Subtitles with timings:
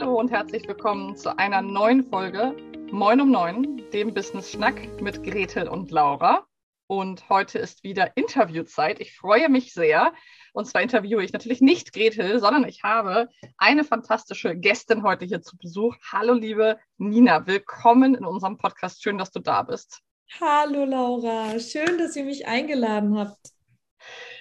[0.00, 2.54] Hallo und herzlich willkommen zu einer neuen Folge
[2.92, 6.46] Moin um Neun, dem Business Schnack mit Gretel und Laura.
[6.86, 9.00] Und heute ist wieder Interviewzeit.
[9.00, 10.12] Ich freue mich sehr.
[10.52, 15.42] Und zwar interviewe ich natürlich nicht Gretel, sondern ich habe eine fantastische Gästin heute hier
[15.42, 15.96] zu Besuch.
[16.12, 17.48] Hallo, liebe Nina.
[17.48, 19.02] Willkommen in unserem Podcast.
[19.02, 19.98] Schön, dass du da bist.
[20.40, 21.58] Hallo, Laura.
[21.58, 23.52] Schön, dass ihr mich eingeladen habt.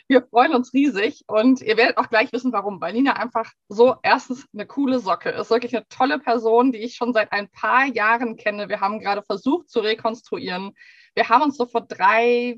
[0.09, 2.79] Wir freuen uns riesig und ihr werdet auch gleich wissen, warum.
[2.79, 6.95] Weil Nina einfach so erstens eine coole Socke ist, wirklich eine tolle Person, die ich
[6.95, 8.69] schon seit ein paar Jahren kenne.
[8.69, 10.73] Wir haben gerade versucht zu rekonstruieren.
[11.13, 12.57] Wir haben uns so vor drei,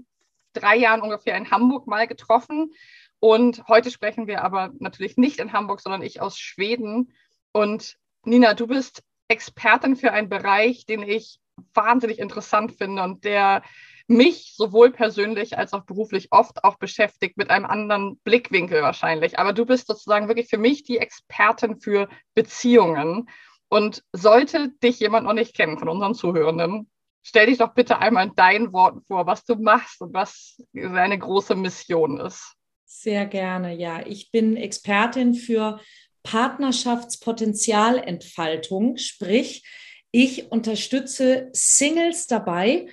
[0.53, 2.71] drei Jahren ungefähr in Hamburg mal getroffen.
[3.19, 7.13] Und heute sprechen wir aber natürlich nicht in Hamburg, sondern ich aus Schweden.
[7.51, 11.39] Und Nina, du bist Expertin für einen Bereich, den ich
[11.73, 13.63] wahnsinnig interessant finde und der
[14.09, 19.37] mich sowohl persönlich als auch beruflich oft auch beschäftigt, mit einem anderen Blickwinkel wahrscheinlich.
[19.37, 23.29] Aber du bist sozusagen wirklich für mich die Expertin für Beziehungen.
[23.69, 26.89] Und sollte dich jemand noch nicht kennen von unseren Zuhörenden,
[27.21, 31.19] stell dich doch bitte einmal in deinen Worten vor, was du machst und was deine
[31.19, 32.55] große Mission ist.
[32.85, 34.03] Sehr gerne, ja.
[34.07, 35.79] Ich bin Expertin für
[36.23, 39.63] Partnerschaftspotenzialentfaltung, sprich,
[40.11, 42.87] ich unterstütze Singles dabei,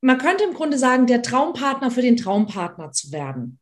[0.00, 3.58] man könnte im Grunde sagen, der Traumpartner für den Traumpartner zu werden.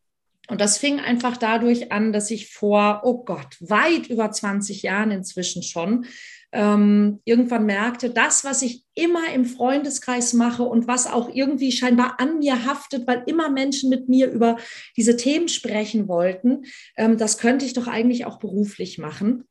[0.48, 5.11] Und das fing einfach dadurch an, dass ich vor, oh Gott, weit über 20 Jahren
[5.11, 6.06] inzwischen schon
[6.53, 12.19] ähm, irgendwann merkte, das, was ich immer im Freundeskreis mache und was auch irgendwie scheinbar
[12.19, 14.56] an mir haftet, weil immer Menschen mit mir über
[14.97, 16.64] diese Themen sprechen wollten,
[16.97, 19.45] ähm, das könnte ich doch eigentlich auch beruflich machen.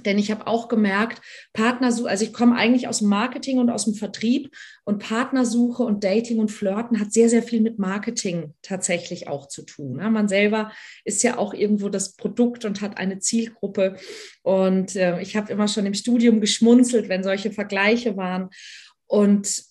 [0.00, 1.20] Denn ich habe auch gemerkt,
[1.52, 4.50] Partnersuche, also ich komme eigentlich aus dem Marketing und aus dem Vertrieb
[4.84, 9.62] und Partnersuche und Dating und Flirten hat sehr, sehr viel mit Marketing tatsächlich auch zu
[9.62, 9.96] tun.
[9.96, 10.10] Ne?
[10.10, 10.72] Man selber
[11.04, 13.96] ist ja auch irgendwo das Produkt und hat eine Zielgruppe.
[14.42, 18.48] Und äh, ich habe immer schon im Studium geschmunzelt, wenn solche Vergleiche waren.
[19.06, 19.62] Und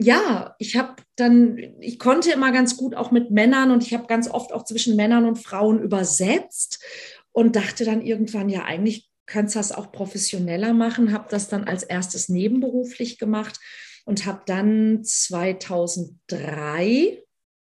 [0.00, 4.06] ja, ich habe dann, ich konnte immer ganz gut auch mit Männern und ich habe
[4.06, 6.84] ganz oft auch zwischen Männern und Frauen übersetzt
[7.32, 11.82] und dachte dann irgendwann, ja, eigentlich kannst das auch professioneller machen, habe das dann als
[11.82, 13.58] erstes nebenberuflich gemacht
[14.04, 17.22] und habe dann 2003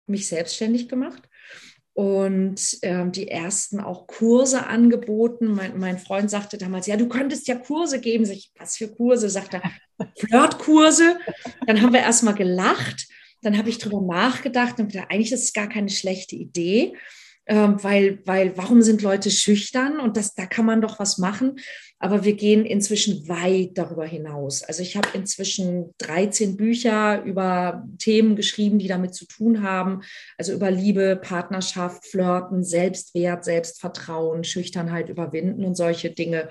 [0.07, 1.23] mich selbstständig gemacht
[1.95, 5.47] und äh, die ersten auch Kurse angeboten.
[5.47, 8.27] Mein, mein, Freund sagte damals, ja, du könntest ja Kurse geben.
[8.27, 9.31] Sag ich, was für Kurse?
[9.31, 9.63] Sagt er,
[10.19, 11.19] Flirtkurse.
[11.67, 13.09] Dann haben wir erstmal gelacht.
[13.41, 16.95] Dann habe ich drüber nachgedacht und gedacht, eigentlich ist es gar keine schlechte Idee
[17.47, 21.61] ähm, weil, weil warum sind Leute schüchtern und das, da kann man doch was machen.
[21.99, 24.63] Aber wir gehen inzwischen weit darüber hinaus.
[24.63, 30.03] Also ich habe inzwischen 13 Bücher über Themen geschrieben, die damit zu tun haben.
[30.37, 36.49] Also über Liebe, Partnerschaft, Flirten, Selbstwert, Selbstvertrauen, Schüchternheit überwinden und solche Dinge.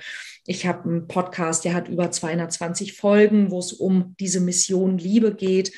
[0.48, 5.36] Ich habe einen Podcast, der hat über 220 Folgen, wo es um diese Mission Liebe
[5.36, 5.74] geht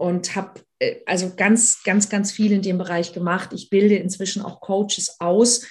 [0.00, 3.50] und habe äh, also ganz, ganz, ganz viel in dem Bereich gemacht.
[3.52, 5.66] Ich bilde inzwischen auch Coaches aus,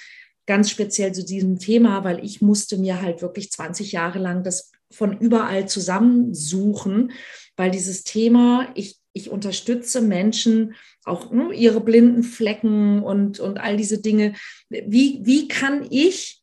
[0.46, 4.70] ganz speziell zu diesem Thema, weil ich musste mir halt wirklich 20 Jahre lang das
[4.92, 7.12] von überall zusammensuchen,
[7.56, 10.74] weil dieses Thema, ich, ich unterstütze Menschen,
[11.04, 14.34] auch ne, ihre blinden Flecken und, und all diese Dinge.
[14.68, 16.40] Wie, wie kann ich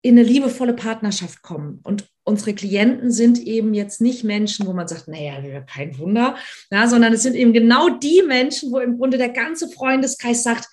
[0.00, 1.80] in eine liebevolle Partnerschaft kommen?
[1.82, 6.36] Und unsere Klienten sind eben jetzt nicht Menschen, wo man sagt, naja, kein Wunder,
[6.70, 10.68] ja, sondern es sind eben genau die Menschen, wo im Grunde der ganze Freundeskreis sagt,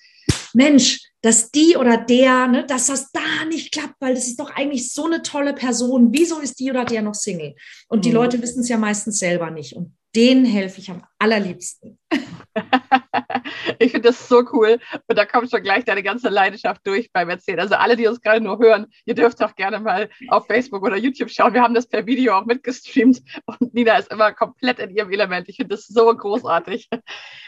[0.53, 4.51] Mensch, dass die oder der, ne, dass das da nicht klappt, weil das ist doch
[4.51, 6.09] eigentlich so eine tolle Person.
[6.11, 7.55] Wieso ist die oder der noch Single?
[7.87, 8.15] Und die mhm.
[8.15, 9.73] Leute wissen es ja meistens selber nicht.
[9.73, 11.99] Und denen helfe ich am allerliebsten.
[13.79, 14.79] ich finde das so cool.
[15.07, 17.59] Und da kommt schon gleich deine ganze Leidenschaft durch beim Erzählen.
[17.59, 20.97] Also alle, die uns gerade nur hören, ihr dürft auch gerne mal auf Facebook oder
[20.97, 21.53] YouTube schauen.
[21.53, 25.49] Wir haben das per Video auch mitgestreamt und Nina ist immer komplett in ihrem Element.
[25.49, 26.89] Ich finde das so großartig.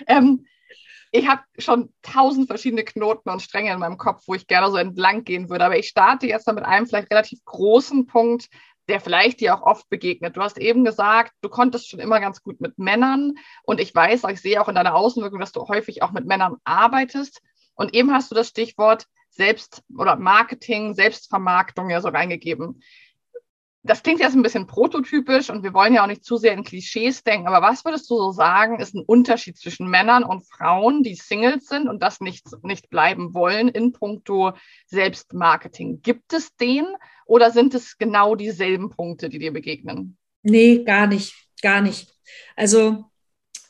[0.07, 0.45] Ähm,
[1.11, 4.75] ich habe schon tausend verschiedene Knoten und Stränge in meinem Kopf, wo ich gerne so
[4.75, 5.63] entlang gehen würde.
[5.63, 8.49] Aber ich starte jetzt mal mit einem vielleicht relativ großen Punkt,
[8.87, 10.37] der vielleicht dir auch oft begegnet.
[10.37, 13.33] Du hast eben gesagt, du konntest schon immer ganz gut mit Männern
[13.63, 16.57] und ich weiß, ich sehe auch in deiner Außenwirkung, dass du häufig auch mit Männern
[16.63, 17.41] arbeitest.
[17.73, 22.81] Und eben hast du das Stichwort Selbst- oder Marketing, Selbstvermarktung ja so reingegeben
[23.85, 26.63] das klingt jetzt ein bisschen prototypisch und wir wollen ja auch nicht zu sehr in
[26.63, 31.03] Klischees denken, aber was würdest du so sagen, ist ein Unterschied zwischen Männern und Frauen,
[31.03, 34.53] die Singles sind und das nicht, nicht bleiben wollen in puncto
[34.87, 36.01] Selbstmarketing?
[36.01, 36.85] Gibt es den
[37.25, 40.17] oder sind es genau dieselben Punkte, die dir begegnen?
[40.41, 42.11] Nee, gar nicht, gar nicht.
[42.55, 43.05] Also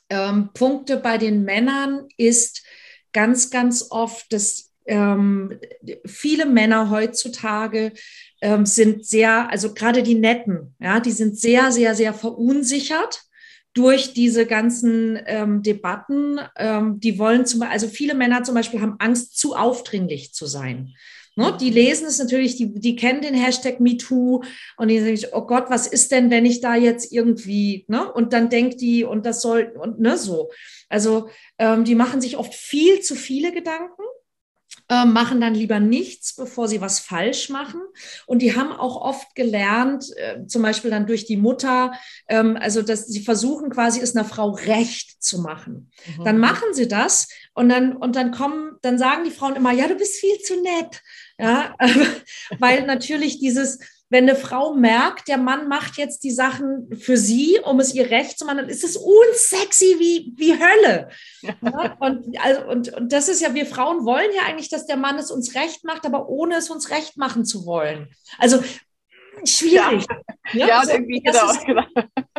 [0.09, 2.65] ähm, Punkte bei den Männern ist
[3.11, 5.59] ganz, ganz oft, dass ähm,
[6.06, 7.94] viele Männer heutzutage
[8.41, 13.23] ähm, sind sehr, also gerade die Netten, ja, die sind sehr, sehr, sehr verunsichert
[13.73, 16.39] durch diese ganzen ähm, Debatten.
[16.57, 20.45] Ähm, die wollen zum Beispiel, also viele Männer zum Beispiel haben Angst, zu aufdringlich zu
[20.45, 20.93] sein.
[21.35, 21.55] Ne?
[21.59, 24.41] Die lesen es natürlich, die, die kennen den Hashtag MeToo
[24.77, 28.11] und die sagen, oh Gott, was ist denn, wenn ich da jetzt irgendwie, ne?
[28.11, 30.49] Und dann denkt die, und das soll, und ne, so.
[30.87, 31.27] Also
[31.59, 34.03] ähm, die machen sich oft viel zu viele Gedanken
[34.89, 37.81] äh, machen dann lieber nichts, bevor sie was falsch machen.
[38.27, 41.93] Und die haben auch oft gelernt, äh, zum Beispiel dann durch die Mutter,
[42.27, 45.91] ähm, also dass sie versuchen quasi es einer Frau recht zu machen.
[46.17, 46.23] Mhm.
[46.23, 49.87] Dann machen sie das und dann, und dann kommen, dann sagen die Frauen immer, ja,
[49.87, 51.01] du bist viel zu nett.
[51.37, 51.75] Ja,
[52.59, 53.79] weil natürlich dieses,
[54.10, 58.10] wenn eine Frau merkt, der Mann macht jetzt die Sachen für sie, um es ihr
[58.12, 61.10] recht zu machen, dann ist es unsexy wie, wie Hölle.
[61.42, 64.98] Ja, und, also, und, und das ist ja, wir Frauen wollen ja eigentlich, dass der
[64.98, 68.10] Mann es uns recht macht, aber ohne es uns recht machen zu wollen.
[68.38, 68.63] Also
[69.44, 70.06] schwierig.
[70.54, 71.86] Ja, ja, so, irgendwie das, genau, ist, genau.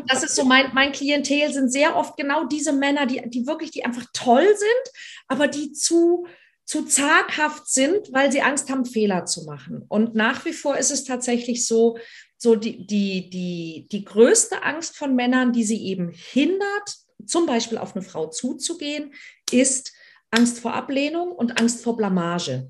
[0.06, 3.72] das ist so mein, mein Klientel sind sehr oft genau diese Männer, die, die wirklich,
[3.72, 4.92] die einfach toll sind,
[5.26, 6.26] aber die zu,
[6.66, 9.84] zu zaghaft sind, weil sie Angst haben, Fehler zu machen.
[9.88, 11.96] Und nach wie vor ist es tatsächlich so,
[12.36, 17.78] so die, die, die, die größte Angst von Männern, die sie eben hindert, zum Beispiel
[17.78, 19.14] auf eine Frau zuzugehen,
[19.50, 19.92] ist
[20.30, 22.68] Angst vor Ablehnung und Angst vor Blamage.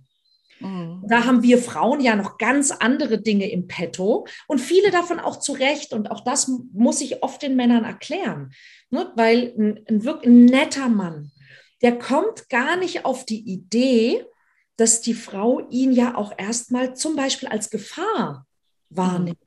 [0.60, 1.04] Mhm.
[1.08, 5.38] Da haben wir Frauen ja noch ganz andere Dinge im Petto und viele davon auch
[5.40, 5.94] zu Recht.
[5.94, 8.52] Und auch das muss ich oft den Männern erklären.
[8.90, 9.10] Ne?
[9.16, 11.32] Weil ein, ein wirklich netter Mann,
[11.82, 14.24] der kommt gar nicht auf die Idee,
[14.76, 18.46] dass die Frau ihn ja auch erstmal zum Beispiel als Gefahr
[18.88, 19.38] wahrnimmt.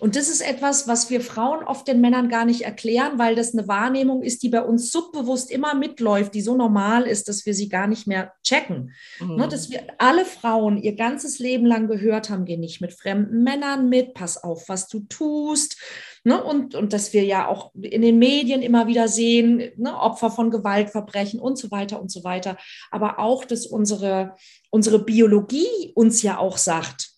[0.00, 3.52] Und das ist etwas, was wir Frauen oft den Männern gar nicht erklären, weil das
[3.52, 7.54] eine Wahrnehmung ist, die bei uns subbewusst immer mitläuft, die so normal ist, dass wir
[7.54, 8.92] sie gar nicht mehr checken.
[9.20, 9.36] Mhm.
[9.36, 13.44] Ne, dass wir alle Frauen ihr ganzes Leben lang gehört haben, geh nicht mit fremden
[13.44, 15.76] Männern mit, pass auf, was du tust.
[16.22, 20.30] Ne, und, und dass wir ja auch in den Medien immer wieder sehen, ne, Opfer
[20.30, 22.58] von Gewaltverbrechen und so weiter und so weiter.
[22.90, 24.36] Aber auch, dass unsere,
[24.68, 27.10] unsere Biologie uns ja auch sagt,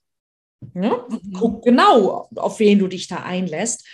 [0.75, 1.05] Ne?
[1.09, 1.33] Mhm.
[1.33, 3.87] Guck genau, auf wen du dich da einlässt.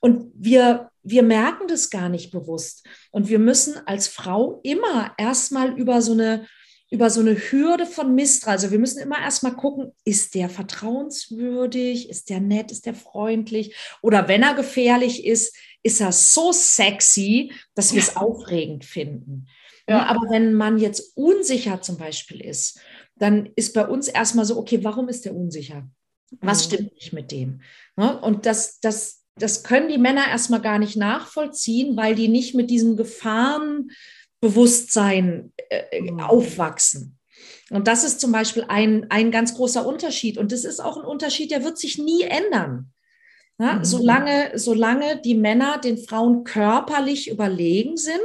[0.00, 2.86] Und wir, wir merken das gar nicht bewusst.
[3.10, 6.46] Und wir müssen als Frau immer erstmal über so eine,
[6.92, 12.10] über so eine Hürde von Misstrauen, also wir müssen immer erstmal gucken, ist der vertrauenswürdig,
[12.10, 17.50] ist der nett, ist der freundlich oder wenn er gefährlich ist, ist er so sexy,
[17.74, 19.46] dass wir es aufregend finden.
[19.88, 20.04] Ja.
[20.04, 22.78] Aber wenn man jetzt unsicher zum Beispiel ist,
[23.16, 25.88] dann ist bei uns erstmal so, okay, warum ist der unsicher?
[26.42, 26.74] Was mhm.
[26.74, 27.62] stimmt nicht mit dem?
[27.96, 28.20] Ne?
[28.20, 32.68] Und das, das, das können die Männer erstmal gar nicht nachvollziehen, weil die nicht mit
[32.68, 33.96] diesem Gefahrenbewusstsein
[34.42, 36.20] äh, äh, mhm.
[36.20, 37.18] aufwachsen.
[37.70, 40.36] Und das ist zum Beispiel ein, ein ganz großer Unterschied.
[40.36, 42.92] Und das ist auch ein Unterschied, der wird sich nie ändern.
[43.58, 43.84] Ja, mhm.
[43.84, 48.20] solange, solange die Männer den Frauen körperlich überlegen sind,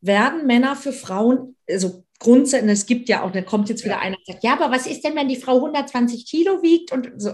[0.00, 4.16] werden Männer für Frauen, also grundsätzlich, es gibt ja auch, da kommt jetzt wieder einer
[4.16, 7.32] und sagt, ja, aber was ist denn, wenn die Frau 120 Kilo wiegt und so.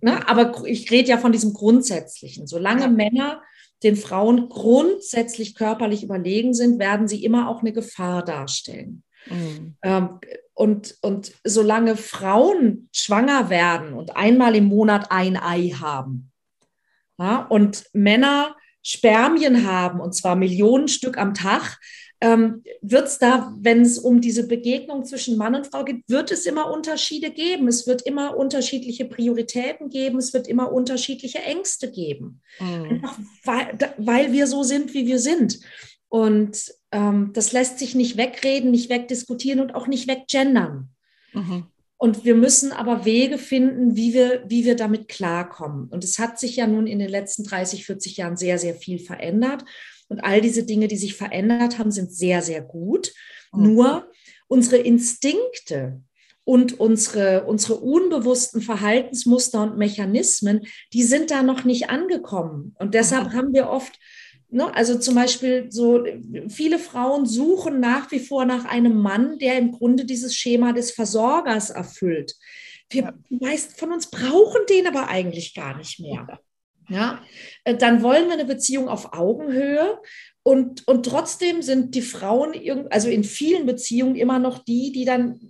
[0.00, 0.26] Ne?
[0.28, 2.46] Aber ich rede ja von diesem Grundsätzlichen.
[2.46, 2.88] Solange ja.
[2.88, 3.42] Männer
[3.84, 9.02] den Frauen grundsätzlich körperlich überlegen sind, werden sie immer auch eine Gefahr darstellen.
[9.30, 9.76] Mhm.
[9.82, 10.08] Ähm,
[10.54, 16.32] und, und solange Frauen schwanger werden und einmal im Monat ein Ei haben
[17.18, 21.78] ja, und Männer Spermien haben, und zwar Millionen Stück am Tag,
[22.24, 26.32] ähm, wird es da, wenn es um diese Begegnung zwischen Mann und Frau geht, wird
[26.32, 27.68] es immer Unterschiede geben.
[27.68, 30.18] Es wird immer unterschiedliche Prioritäten geben.
[30.18, 32.40] Es wird immer unterschiedliche Ängste geben.
[32.58, 32.84] Mhm.
[32.84, 35.60] Einfach weil, weil wir so sind, wie wir sind.
[36.08, 40.88] Und ähm, das lässt sich nicht wegreden, nicht wegdiskutieren und auch nicht weggendern.
[41.34, 41.66] Mhm.
[41.98, 45.88] Und wir müssen aber Wege finden, wie wir, wie wir damit klarkommen.
[45.90, 48.98] Und es hat sich ja nun in den letzten 30, 40 Jahren sehr, sehr viel
[48.98, 49.64] verändert.
[50.08, 53.12] Und all diese Dinge, die sich verändert haben, sind sehr, sehr gut.
[53.52, 53.74] Mhm.
[53.74, 54.10] Nur
[54.48, 56.02] unsere Instinkte
[56.44, 62.74] und unsere, unsere unbewussten Verhaltensmuster und Mechanismen, die sind da noch nicht angekommen.
[62.78, 63.36] Und deshalb mhm.
[63.36, 63.98] haben wir oft
[64.54, 64.72] Ne?
[64.72, 66.04] Also zum Beispiel so,
[66.48, 70.92] viele Frauen suchen nach wie vor nach einem Mann, der im Grunde dieses Schema des
[70.92, 72.36] Versorgers erfüllt.
[72.88, 73.14] Wir, ja.
[73.30, 76.38] Die meisten von uns brauchen den aber eigentlich gar nicht mehr.
[76.88, 77.22] Ja,
[77.64, 79.98] äh, dann wollen wir eine Beziehung auf Augenhöhe
[80.42, 82.54] und, und trotzdem sind die Frauen,
[82.90, 85.40] also in vielen Beziehungen immer noch die, die dann,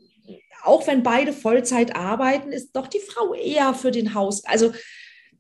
[0.62, 4.44] auch wenn beide Vollzeit arbeiten, ist doch die Frau eher für den Haus.
[4.44, 4.72] Also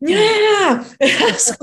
[0.00, 1.54] Ja, also,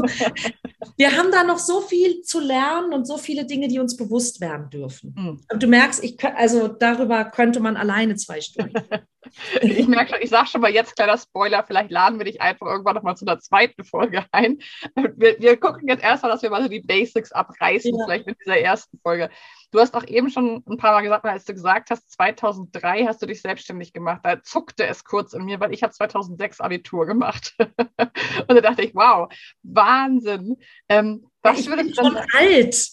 [0.97, 4.41] wir haben da noch so viel zu lernen und so viele Dinge, die uns bewusst
[4.41, 5.13] werden dürfen.
[5.17, 5.41] Mhm.
[5.51, 8.73] Und du merkst, ich, also darüber könnte man alleine zwei Stunden.
[9.61, 12.67] ich merke schon, ich sage schon mal jetzt, kleiner Spoiler, vielleicht laden wir dich einfach
[12.67, 14.59] irgendwann nochmal zu einer zweiten Folge ein.
[15.15, 18.05] Wir, wir gucken jetzt erstmal, dass wir mal so die Basics abreißen, ja.
[18.05, 19.29] vielleicht mit dieser ersten Folge.
[19.71, 23.21] Du hast auch eben schon ein paar Mal gesagt, als du gesagt hast, 2003 hast
[23.21, 24.19] du dich selbstständig gemacht.
[24.23, 27.55] Da zuckte es kurz in mir, weil ich habe 2006 Abitur gemacht.
[27.59, 29.31] Und da dachte ich, wow,
[29.63, 30.57] Wahnsinn.
[30.90, 32.88] Ähm, was ich bin schon alt.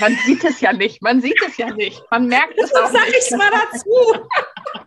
[0.00, 1.02] Man sieht es ja nicht.
[1.02, 2.02] Man sieht es ja nicht.
[2.10, 3.22] Man merkt es auch sag nicht.
[3.22, 4.28] sag ich mal dazu.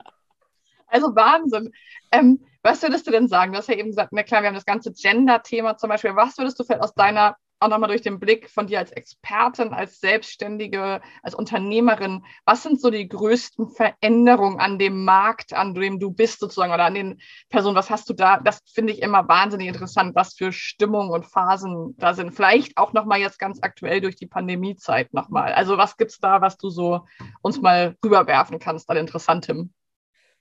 [0.88, 1.74] Also Wahnsinn.
[2.12, 3.51] Ähm, was würdest du denn sagen?
[3.51, 6.15] Du hast ja eben gesagt, na klar, wir haben das ganze Gender-Thema zum Beispiel.
[6.15, 9.74] Was würdest du vielleicht aus deiner auch nochmal durch den Blick von dir als Expertin,
[9.74, 16.00] als Selbstständige, als Unternehmerin, was sind so die größten Veränderungen an dem Markt, an dem
[16.00, 17.75] du bist sozusagen oder an den Personen?
[17.75, 18.39] Was hast du da?
[18.39, 22.33] Das finde ich immer wahnsinnig interessant, was für Stimmungen und Phasen da sind.
[22.33, 25.53] Vielleicht auch nochmal jetzt ganz aktuell durch die Pandemiezeit nochmal.
[25.53, 27.05] Also was gibt es da, was du so
[27.41, 29.74] uns mal rüberwerfen kannst an Interessantem?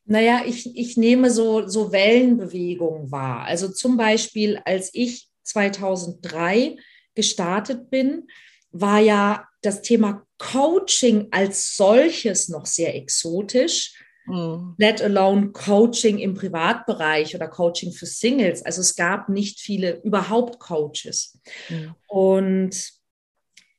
[0.06, 3.44] Naja, ich, ich nehme so, so Wellenbewegungen wahr.
[3.44, 6.76] Also zum Beispiel, als ich 2003
[7.14, 8.28] gestartet bin,
[8.70, 13.94] war ja das Thema Coaching als solches noch sehr exotisch.
[14.26, 14.74] Mhm.
[14.78, 18.64] Let alone Coaching im Privatbereich oder Coaching für Singles.
[18.64, 21.38] Also es gab nicht viele überhaupt Coaches.
[21.68, 21.94] Mhm.
[22.08, 22.92] Und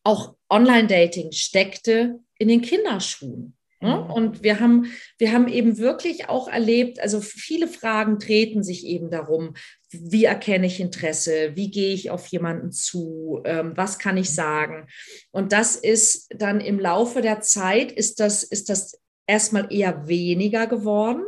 [0.03, 3.55] auch Online-Dating steckte in den Kinderschuhen.
[3.81, 4.03] Ne?
[4.03, 4.11] Mhm.
[4.11, 9.09] Und wir haben, wir haben eben wirklich auch erlebt, also viele Fragen treten sich eben
[9.09, 9.55] darum,
[10.03, 14.87] wie erkenne ich Interesse, wie gehe ich auf jemanden zu, ähm, was kann ich sagen.
[15.31, 20.67] Und das ist dann im Laufe der Zeit, ist das, ist das erstmal eher weniger
[20.67, 21.23] geworden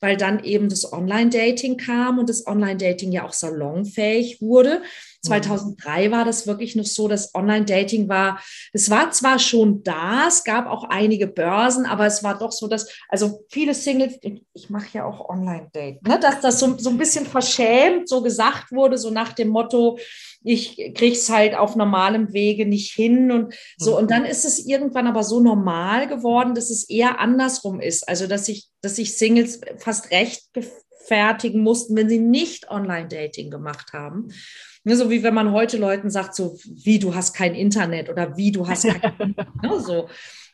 [0.00, 4.82] weil dann eben das Online-Dating kam und das Online-Dating ja auch salonfähig wurde.
[5.22, 8.40] 2003 war das wirklich noch so, dass Online-Dating war,
[8.72, 12.68] es war zwar schon da, es gab auch einige Börsen, aber es war doch so,
[12.68, 14.18] dass, also viele Singles,
[14.52, 18.72] ich mache ja auch Online-Date, ne, dass das so, so ein bisschen verschämt so gesagt
[18.72, 19.98] wurde, so nach dem Motto,
[20.42, 23.98] ich kriege es halt auf normalem Wege nicht hin und so.
[23.98, 28.08] Und dann ist es irgendwann aber so normal geworden, dass es eher andersrum ist.
[28.08, 30.48] Also, dass ich, dass sich Singles fast recht
[31.06, 34.28] fertigen mussten, wenn sie nicht Online-Dating gemacht haben.
[34.84, 38.36] Ne, so wie wenn man heute Leuten sagt, so wie du hast kein Internet oder
[38.36, 40.08] wie du hast kein ne, so.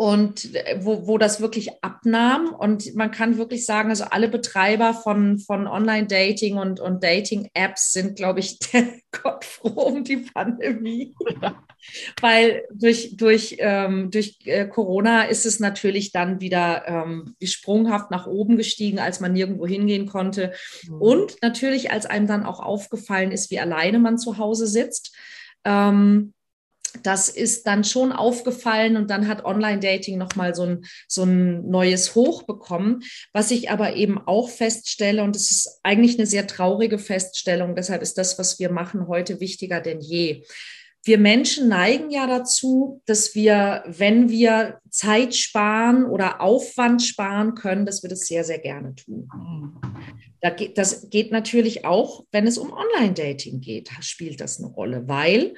[0.00, 2.54] Und äh, wo, wo das wirklich abnahm.
[2.54, 8.16] Und man kann wirklich sagen, also alle Betreiber von, von Online-Dating und, und Dating-Apps sind,
[8.16, 11.14] glaube ich, der Gott froh um die Pandemie.
[12.22, 18.26] Weil durch, durch, ähm, durch äh, Corona ist es natürlich dann wieder ähm, sprunghaft nach
[18.26, 20.54] oben gestiegen, als man nirgendwo hingehen konnte.
[20.88, 20.94] Mhm.
[20.94, 25.14] Und natürlich, als einem dann auch aufgefallen ist, wie alleine man zu Hause sitzt.
[25.62, 26.32] Ähm,
[27.02, 32.14] das ist dann schon aufgefallen und dann hat Online-Dating nochmal so ein, so ein neues
[32.14, 33.02] Hoch bekommen.
[33.32, 38.02] Was ich aber eben auch feststelle, und es ist eigentlich eine sehr traurige Feststellung, deshalb
[38.02, 40.44] ist das, was wir machen, heute wichtiger denn je.
[41.02, 47.86] Wir Menschen neigen ja dazu, dass wir, wenn wir Zeit sparen oder Aufwand sparen können,
[47.86, 49.28] dass wir das sehr, sehr gerne tun.
[50.74, 55.54] Das geht natürlich auch, wenn es um Online-Dating geht, spielt das eine Rolle, weil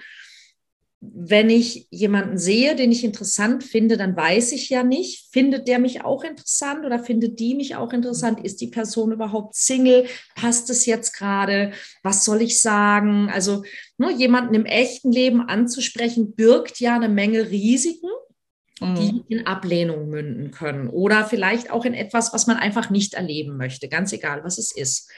[1.05, 5.81] wenn ich jemanden sehe, den ich interessant finde, dann weiß ich ja nicht, findet der
[5.81, 8.39] mich auch interessant oder findet die mich auch interessant?
[8.45, 10.07] Ist die Person überhaupt Single?
[10.37, 11.73] Passt es jetzt gerade?
[12.05, 13.29] Was soll ich sagen?
[13.31, 13.65] Also
[13.99, 18.09] ne, jemanden im echten Leben anzusprechen, birgt ja eine Menge Risiken
[18.81, 19.25] die mhm.
[19.29, 23.89] in Ablehnung münden können oder vielleicht auch in etwas, was man einfach nicht erleben möchte,
[23.89, 25.09] ganz egal, was es ist.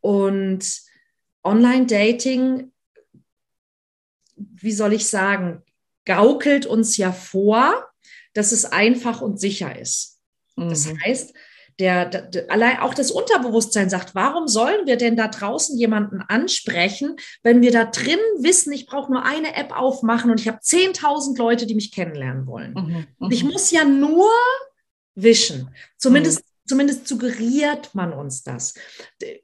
[0.00, 0.64] Und
[1.42, 2.70] Online-Dating
[4.54, 5.62] wie soll ich sagen,
[6.04, 7.86] gaukelt uns ja vor,
[8.34, 10.20] dass es einfach und sicher ist.
[10.56, 10.70] Mhm.
[10.70, 11.34] Das heißt,
[11.78, 17.16] der, der, allein auch das Unterbewusstsein sagt, warum sollen wir denn da draußen jemanden ansprechen,
[17.42, 21.38] wenn wir da drin wissen, ich brauche nur eine App aufmachen und ich habe 10.000
[21.38, 22.74] Leute, die mich kennenlernen wollen.
[22.74, 23.06] Mhm.
[23.18, 23.52] Und ich mhm.
[23.52, 24.30] muss ja nur
[25.14, 25.70] wischen.
[25.96, 26.50] Zumindest mhm.
[26.70, 28.74] Zumindest suggeriert man uns das.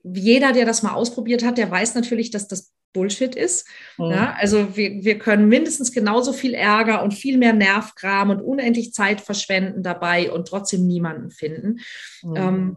[0.05, 3.69] Jeder, der das mal ausprobiert hat, der weiß natürlich, dass das Bullshit ist.
[3.99, 4.11] Mhm.
[4.11, 8.93] Ja, also wir, wir können mindestens genauso viel Ärger und viel mehr Nervkram und unendlich
[8.93, 11.81] Zeit verschwenden dabei und trotzdem niemanden finden.
[12.23, 12.37] Mhm.
[12.37, 12.77] Ähm,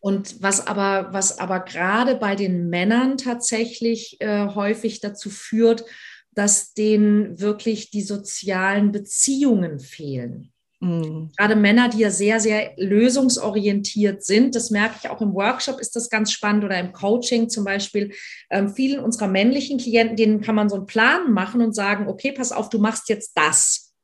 [0.00, 5.84] Und was aber, was aber gerade bei den Männern tatsächlich äh, häufig dazu führt,
[6.32, 10.52] dass denen wirklich die sozialen Beziehungen fehlen.
[10.80, 11.30] Mhm.
[11.36, 15.96] Gerade Männer, die ja sehr, sehr lösungsorientiert sind, das merke ich auch im Workshop, ist
[15.96, 18.12] das ganz spannend oder im Coaching zum Beispiel.
[18.50, 22.32] Ähm, vielen unserer männlichen Klienten, denen kann man so einen Plan machen und sagen, okay,
[22.32, 23.94] pass auf, du machst jetzt das.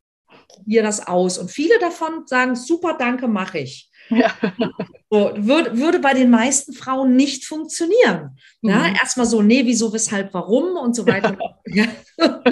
[0.49, 1.39] Probier das aus.
[1.39, 3.91] Und viele davon sagen, super, danke, mache ich.
[4.09, 4.33] Ja.
[5.11, 8.39] So, würde, würde bei den meisten Frauen nicht funktionieren.
[8.63, 8.95] Ja, mhm.
[8.95, 11.37] erstmal so, nee, wieso, weshalb, warum und so weiter.
[11.67, 11.85] Ja.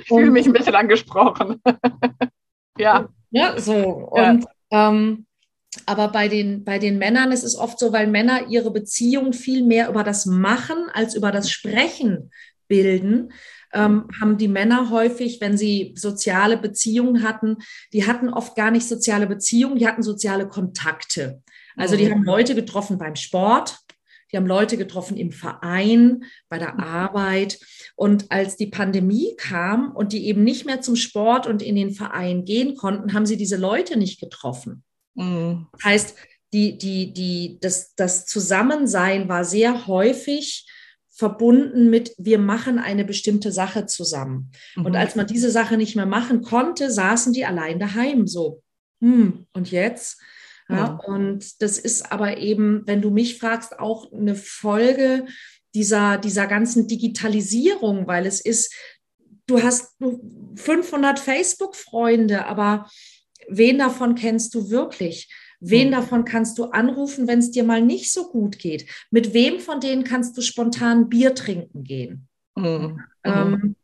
[0.00, 1.60] ich fühle mich ein bisschen angesprochen.
[2.80, 3.08] ja.
[3.30, 4.08] Ja, so.
[4.10, 5.26] Und ähm,
[5.86, 9.64] aber bei den, bei den Männern ist es oft so, weil Männer ihre Beziehung viel
[9.64, 12.30] mehr über das Machen als über das Sprechen
[12.66, 13.32] bilden,
[13.72, 17.58] ähm, haben die Männer häufig, wenn sie soziale Beziehungen hatten,
[17.92, 21.40] die hatten oft gar nicht soziale Beziehungen, die hatten soziale Kontakte.
[21.76, 22.12] Also die mhm.
[22.12, 23.78] haben Leute getroffen beim Sport,
[24.32, 26.80] die haben Leute getroffen im Verein, bei der mhm.
[26.80, 27.58] Arbeit.
[27.96, 31.92] Und als die Pandemie kam und die eben nicht mehr zum Sport und in den
[31.92, 34.84] Verein gehen konnten, haben sie diese Leute nicht getroffen.
[35.14, 35.66] Mhm.
[35.72, 36.16] Das heißt,
[36.52, 40.66] die, die, die, das, das Zusammensein war sehr häufig
[41.20, 44.52] verbunden mit, wir machen eine bestimmte Sache zusammen.
[44.74, 44.86] Mhm.
[44.86, 48.62] Und als man diese Sache nicht mehr machen konnte, saßen die allein daheim so.
[49.00, 50.20] Hm, und jetzt?
[50.70, 51.00] Ja, ja.
[51.06, 55.26] Und das ist aber eben, wenn du mich fragst, auch eine Folge
[55.74, 58.74] dieser, dieser ganzen Digitalisierung, weil es ist,
[59.46, 59.96] du hast
[60.56, 62.88] 500 Facebook-Freunde, aber
[63.48, 65.32] wen davon kennst du wirklich?
[65.60, 65.92] Wen mhm.
[65.92, 68.86] davon kannst du anrufen, wenn es dir mal nicht so gut geht?
[69.10, 72.28] Mit wem von denen kannst du spontan Bier trinken gehen?
[72.56, 73.00] Mhm.
[73.24, 73.76] Ähm,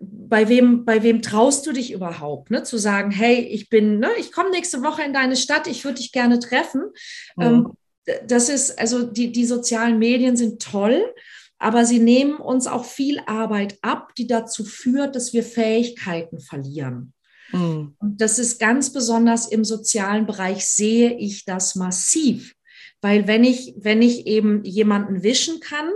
[0.00, 2.62] bei wem, bei wem traust du dich überhaupt, ne?
[2.62, 5.98] zu sagen, hey, ich bin, ne, ich komme nächste Woche in deine Stadt, ich würde
[5.98, 6.82] dich gerne treffen.
[7.36, 7.42] Mhm.
[7.42, 7.72] Ähm,
[8.26, 11.02] das ist, also die, die sozialen Medien sind toll,
[11.58, 17.14] aber sie nehmen uns auch viel Arbeit ab, die dazu führt, dass wir Fähigkeiten verlieren.
[17.52, 17.94] Mhm.
[17.98, 22.54] Und das ist ganz besonders im sozialen Bereich sehe ich das massiv.
[23.00, 25.90] Weil wenn ich, wenn ich eben jemanden wischen kann,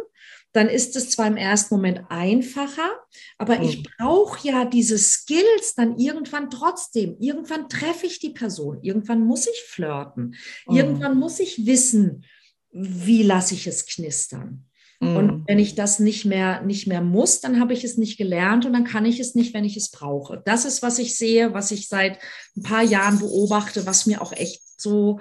[0.52, 2.88] dann ist es zwar im ersten Moment einfacher,
[3.36, 7.16] aber ich brauche ja diese Skills dann irgendwann trotzdem.
[7.20, 10.76] Irgendwann treffe ich die Person, irgendwann muss ich flirten, mhm.
[10.76, 12.24] irgendwann muss ich wissen,
[12.70, 14.64] wie lasse ich es knistern.
[15.00, 15.44] Und mhm.
[15.46, 18.72] wenn ich das nicht mehr, nicht mehr muss, dann habe ich es nicht gelernt und
[18.72, 20.42] dann kann ich es nicht, wenn ich es brauche.
[20.44, 22.18] Das ist, was ich sehe, was ich seit
[22.56, 25.20] ein paar Jahren beobachte, was mir auch echt so,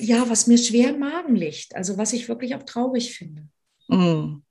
[0.00, 1.76] ja, was mir schwer im Magen liegt.
[1.76, 3.48] Also was ich wirklich auch traurig finde.
[3.88, 4.42] Mhm.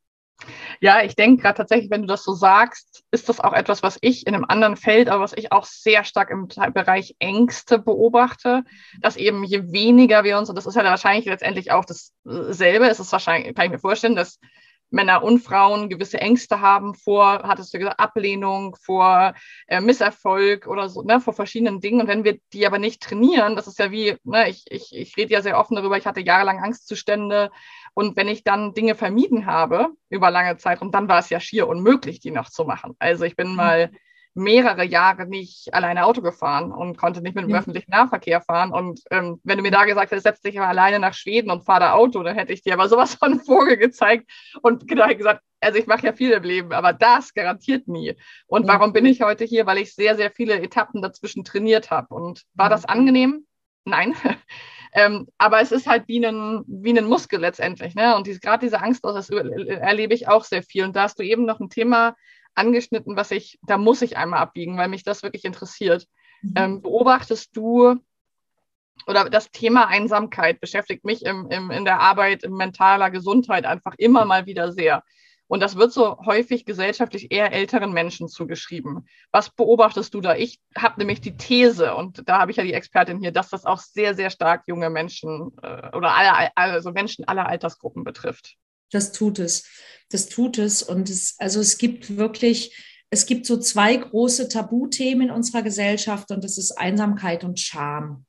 [0.81, 3.97] Ja, ich denke gerade tatsächlich, wenn du das so sagst, ist das auch etwas, was
[4.01, 8.63] ich in einem anderen Feld, aber was ich auch sehr stark im Bereich Ängste beobachte,
[8.99, 12.99] dass eben je weniger wir uns, und das ist ja wahrscheinlich letztendlich auch dasselbe, ist
[12.99, 14.39] es wahrscheinlich, kann ich mir vorstellen, dass
[14.91, 19.33] Männer und Frauen gewisse Ängste haben vor, hattest du gesagt, Ablehnung, vor
[19.67, 22.01] äh, Misserfolg oder so, ne, vor verschiedenen Dingen.
[22.01, 25.17] Und wenn wir die aber nicht trainieren, das ist ja wie, ne, ich, ich, ich
[25.17, 27.51] rede ja sehr offen darüber, ich hatte jahrelang Angstzustände.
[27.95, 31.39] Und wenn ich dann Dinge vermieden habe über lange Zeit, und dann war es ja
[31.39, 32.93] schier unmöglich, die noch zu machen.
[32.99, 33.55] Also ich bin mhm.
[33.55, 33.91] mal
[34.35, 37.59] mehrere Jahre nicht alleine Auto gefahren und konnte nicht mit dem ja.
[37.59, 38.73] öffentlichen Nahverkehr fahren.
[38.73, 41.63] Und ähm, wenn du mir da gesagt hättest, setz dich mal alleine nach Schweden und
[41.63, 44.29] fahr da Auto, dann hätte ich dir aber sowas von Vogel gezeigt
[44.61, 48.13] und genau gesagt, also ich mache ja viel im Leben, aber das garantiert nie.
[48.45, 48.73] Und ja.
[48.73, 49.65] warum bin ich heute hier?
[49.65, 52.13] Weil ich sehr, sehr viele Etappen dazwischen trainiert habe.
[52.13, 53.47] Und war das angenehm?
[53.85, 54.15] Nein.
[54.95, 57.95] ähm, aber es ist halt wie ein, wie ein Muskel letztendlich.
[57.95, 58.15] Ne?
[58.15, 60.85] Und gerade diese Angst, das erlebe ich auch sehr viel.
[60.85, 62.15] Und da hast du eben noch ein Thema
[62.55, 66.07] angeschnitten, was ich, da muss ich einmal abbiegen, weil mich das wirklich interessiert.
[66.41, 66.53] Mhm.
[66.55, 67.99] Ähm, beobachtest du
[69.05, 73.95] oder das Thema Einsamkeit beschäftigt mich im, im, in der Arbeit, in mentaler Gesundheit einfach
[73.97, 75.03] immer mal wieder sehr.
[75.47, 79.07] Und das wird so häufig gesellschaftlich eher älteren Menschen zugeschrieben.
[79.31, 80.35] Was beobachtest du da?
[80.35, 83.65] Ich habe nämlich die These, und da habe ich ja die Expertin hier, dass das
[83.65, 88.55] auch sehr, sehr stark junge Menschen äh, oder alle, also Menschen aller Altersgruppen betrifft.
[88.91, 89.69] Das tut es.
[90.09, 90.81] Das tut es.
[90.81, 92.75] Und es, also es gibt wirklich,
[93.11, 98.25] es gibt so zwei große Tabuthemen in unserer Gesellschaft und das ist Einsamkeit und Scham.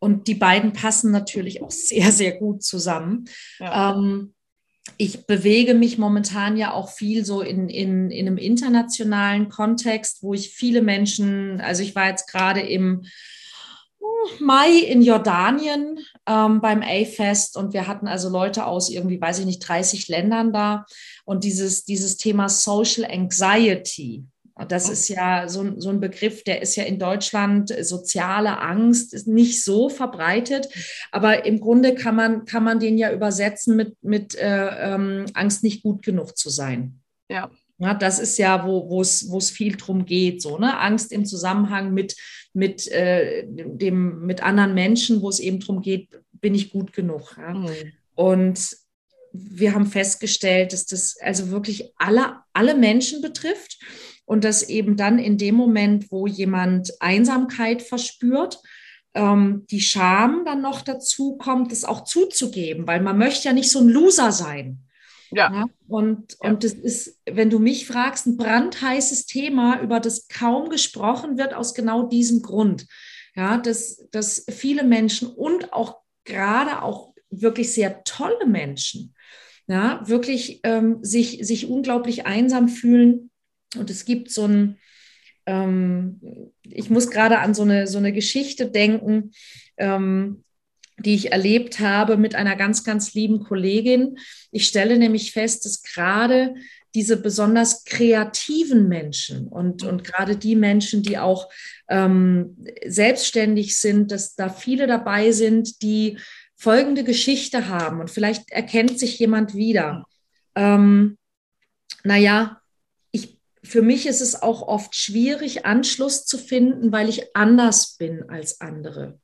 [0.00, 3.26] Und die beiden passen natürlich auch sehr, sehr gut zusammen.
[3.60, 3.94] Ja.
[3.94, 4.34] Ähm,
[4.96, 10.34] ich bewege mich momentan ja auch viel so in, in, in einem internationalen Kontext, wo
[10.34, 13.04] ich viele Menschen, also ich war jetzt gerade im
[14.38, 19.46] Mai in Jordanien ähm, beim A-Fest und wir hatten also Leute aus irgendwie, weiß ich
[19.46, 20.84] nicht, 30 Ländern da.
[21.24, 24.24] Und dieses, dieses Thema Social Anxiety,
[24.68, 29.26] Das ist ja so, so ein Begriff, der ist ja in Deutschland, soziale Angst ist
[29.26, 30.68] nicht so verbreitet,
[31.12, 35.62] aber im Grunde kann man, kann man den ja übersetzen mit, mit äh, ähm, Angst,
[35.62, 37.00] nicht gut genug zu sein.
[37.28, 37.50] Ja.
[37.78, 40.78] Ja, das ist ja, wo es viel drum geht, so, ne?
[40.78, 42.14] Angst im Zusammenhang mit,
[42.52, 47.36] mit, äh, dem, mit anderen Menschen, wo es eben darum geht, bin ich gut genug.
[47.38, 47.54] Ja?
[47.54, 47.92] Mhm.
[48.14, 48.76] Und
[49.32, 53.78] wir haben festgestellt, dass das also wirklich alle, alle Menschen betrifft
[54.30, 58.62] und dass eben dann in dem Moment, wo jemand Einsamkeit verspürt,
[59.12, 63.72] ähm, die Scham dann noch dazu kommt, das auch zuzugeben, weil man möchte ja nicht
[63.72, 64.84] so ein Loser sein.
[65.32, 65.52] Ja.
[65.52, 65.66] ja.
[65.88, 66.48] Und, ja.
[66.48, 71.52] und das ist, wenn du mich fragst, ein brandheißes Thema, über das kaum gesprochen wird,
[71.52, 72.86] aus genau diesem Grund.
[73.34, 79.12] Ja, dass, dass viele Menschen und auch gerade auch wirklich sehr tolle Menschen,
[79.66, 83.29] ja, wirklich ähm, sich, sich unglaublich einsam fühlen.
[83.76, 84.78] Und es gibt so ein,
[85.46, 86.20] ähm,
[86.62, 89.32] ich muss gerade an so eine, so eine Geschichte denken,
[89.76, 90.44] ähm,
[90.98, 94.18] die ich erlebt habe mit einer ganz, ganz lieben Kollegin.
[94.50, 96.54] Ich stelle nämlich fest, dass gerade
[96.94, 101.48] diese besonders kreativen Menschen und, und gerade die Menschen, die auch
[101.88, 102.56] ähm,
[102.86, 106.18] selbstständig sind, dass da viele dabei sind, die
[106.56, 110.04] folgende Geschichte haben und vielleicht erkennt sich jemand wieder.
[110.56, 111.16] Ähm,
[112.02, 112.59] naja,
[113.62, 118.60] für mich ist es auch oft schwierig, Anschluss zu finden, weil ich anders bin als
[118.60, 119.18] andere.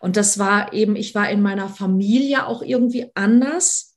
[0.00, 3.96] Und das war eben, ich war in meiner Familie auch irgendwie anders.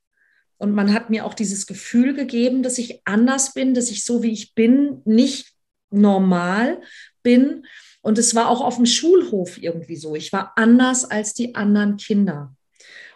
[0.58, 4.24] Und man hat mir auch dieses Gefühl gegeben, dass ich anders bin, dass ich so
[4.24, 5.54] wie ich bin, nicht
[5.90, 6.82] normal
[7.24, 7.66] bin.
[8.02, 10.16] Und es war auch auf dem Schulhof irgendwie so.
[10.16, 12.56] Ich war anders als die anderen Kinder.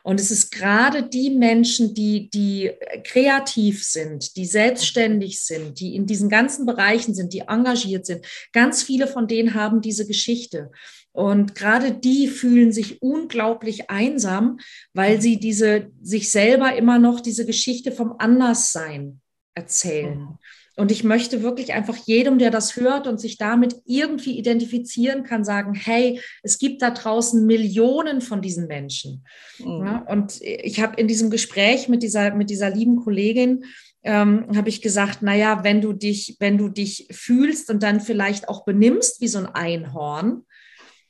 [0.04, 2.72] Und es ist gerade die Menschen, die, die
[3.04, 8.26] kreativ sind, die selbstständig sind, die in diesen ganzen Bereichen sind, die engagiert sind.
[8.54, 10.72] Ganz viele von denen haben diese Geschichte.
[11.12, 14.60] Und gerade die fühlen sich unglaublich einsam,
[14.94, 19.22] weil sie diese, sich selber immer noch diese Geschichte vom Anderssein
[19.54, 20.38] erzählen.
[20.80, 25.44] Und ich möchte wirklich einfach jedem, der das hört und sich damit irgendwie identifizieren kann,
[25.44, 29.26] sagen, hey, es gibt da draußen Millionen von diesen Menschen.
[29.60, 29.86] Mhm.
[29.86, 33.66] Ja, und ich habe in diesem Gespräch mit dieser, mit dieser lieben Kollegin,
[34.04, 38.48] ähm, habe ich gesagt, naja, wenn du dich, wenn du dich fühlst und dann vielleicht
[38.48, 40.46] auch benimmst wie so ein Einhorn,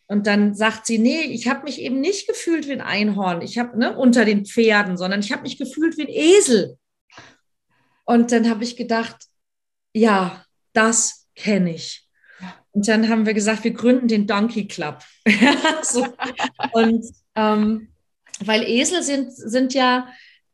[0.08, 3.60] und dann sagt sie, nee, ich habe mich eben nicht gefühlt wie ein Einhorn, ich
[3.60, 6.79] habe ne, unter den Pferden, sondern ich habe mich gefühlt wie ein Esel.
[8.05, 9.29] Und dann habe ich gedacht,
[9.93, 12.08] ja, das kenne ich.
[12.71, 15.04] Und dann haben wir gesagt, wir gründen den Donkey Club.
[15.82, 16.06] so.
[16.73, 17.89] Und ähm,
[18.41, 20.08] weil Esel sind, sind ja,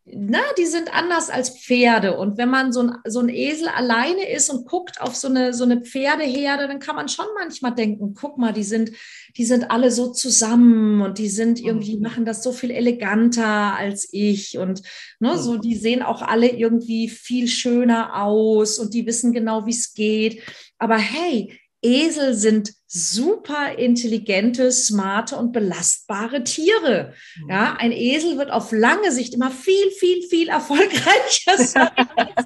[0.08, 2.15] na, die sind anders als Pferde.
[2.15, 5.52] Und wenn man so ein, so ein Esel alleine ist und guckt auf so eine,
[5.54, 8.91] so eine Pferdeherde, dann kann man schon manchmal denken, guck mal, die sind,
[9.36, 12.04] die sind alle so zusammen und die sind irgendwie, mhm.
[12.04, 14.60] machen das so viel eleganter als ich.
[14.60, 14.84] Und
[15.20, 15.62] ne, so, mhm.
[15.62, 20.44] die sehen auch alle irgendwie viel schöner aus und die wissen genau, wie es geht.
[20.78, 27.13] Aber hey, Esel sind super intelligente, smarte und belastbare Tiere.
[27.41, 27.50] Mhm.
[27.50, 32.45] Ja, ein Esel wird auf lange Sicht immer viel, viel, viel erfolgreicher sein als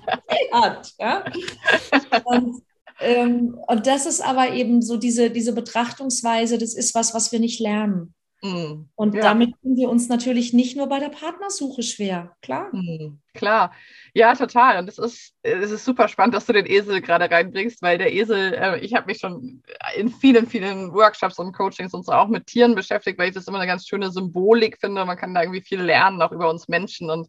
[0.51, 0.93] hat.
[0.99, 1.23] Ja?
[2.25, 2.61] Und,
[2.99, 7.39] ähm, und das ist aber eben so diese, diese Betrachtungsweise, das ist was, was wir
[7.39, 8.13] nicht lernen.
[8.41, 8.89] Mhm.
[8.95, 9.21] Und ja.
[9.21, 12.69] damit tun wir uns natürlich nicht nur bei der Partnersuche schwer, klar.
[12.71, 13.19] Mhm.
[13.33, 13.73] Klar,
[14.13, 14.79] ja, total.
[14.79, 18.13] Und es ist, es ist super spannend, dass du den Esel gerade reinbringst, weil der
[18.13, 19.61] Esel, äh, ich habe mich schon
[19.95, 23.47] in vielen, vielen Workshops und Coachings und so auch mit Tieren beschäftigt, weil ich das
[23.47, 25.05] immer eine ganz schöne Symbolik finde.
[25.05, 27.09] Man kann da irgendwie viel lernen, auch über uns Menschen.
[27.09, 27.27] Und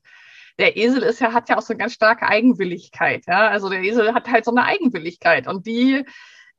[0.59, 3.25] der Esel ist ja, hat ja auch so eine ganz starke Eigenwilligkeit.
[3.27, 3.49] Ja?
[3.49, 6.05] Also der Esel hat halt so eine Eigenwilligkeit und die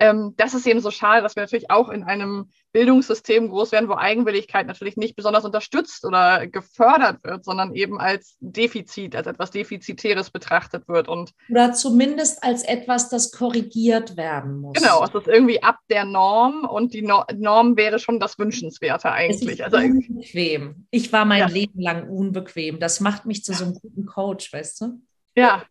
[0.01, 3.87] ähm, das ist eben so schade, dass wir natürlich auch in einem Bildungssystem groß werden,
[3.87, 9.51] wo Eigenwilligkeit natürlich nicht besonders unterstützt oder gefördert wird, sondern eben als Defizit, als etwas
[9.51, 11.07] Defizitäres betrachtet wird.
[11.07, 14.73] Und oder zumindest als etwas, das korrigiert werden muss.
[14.73, 19.11] Genau, es ist irgendwie ab der Norm und die no Norm wäre schon das Wünschenswerte
[19.11, 19.59] eigentlich.
[19.59, 20.87] Es ist also unbequem.
[20.89, 21.47] Ich war mein ja.
[21.47, 22.79] Leben lang unbequem.
[22.79, 25.01] Das macht mich zu so einem guten Coach, weißt du?
[25.35, 25.63] Ja,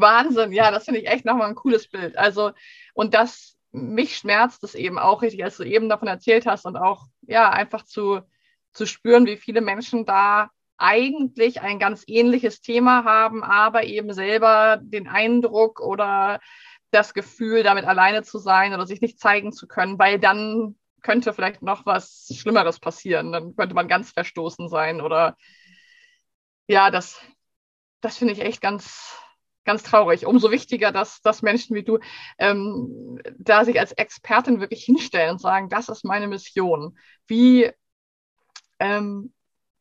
[0.00, 2.16] Wahnsinn, ja, das finde ich echt nochmal ein cooles Bild.
[2.18, 2.52] Also,
[2.94, 6.76] und das, mich schmerzt es eben auch richtig, als du eben davon erzählt hast und
[6.76, 8.20] auch, ja, einfach zu,
[8.72, 14.78] zu spüren, wie viele Menschen da eigentlich ein ganz ähnliches Thema haben, aber eben selber
[14.82, 16.40] den Eindruck oder
[16.90, 21.32] das Gefühl, damit alleine zu sein oder sich nicht zeigen zu können, weil dann könnte
[21.32, 23.32] vielleicht noch was Schlimmeres passieren.
[23.32, 25.36] Dann könnte man ganz verstoßen sein oder
[26.66, 27.20] ja, das,
[28.00, 29.18] das finde ich echt ganz,
[29.64, 30.26] ganz traurig.
[30.26, 31.98] Umso wichtiger, dass, dass Menschen wie du
[32.38, 36.96] ähm, da sich als Expertin wirklich hinstellen und sagen, das ist meine Mission.
[37.26, 37.70] Wie,
[38.78, 39.32] ähm,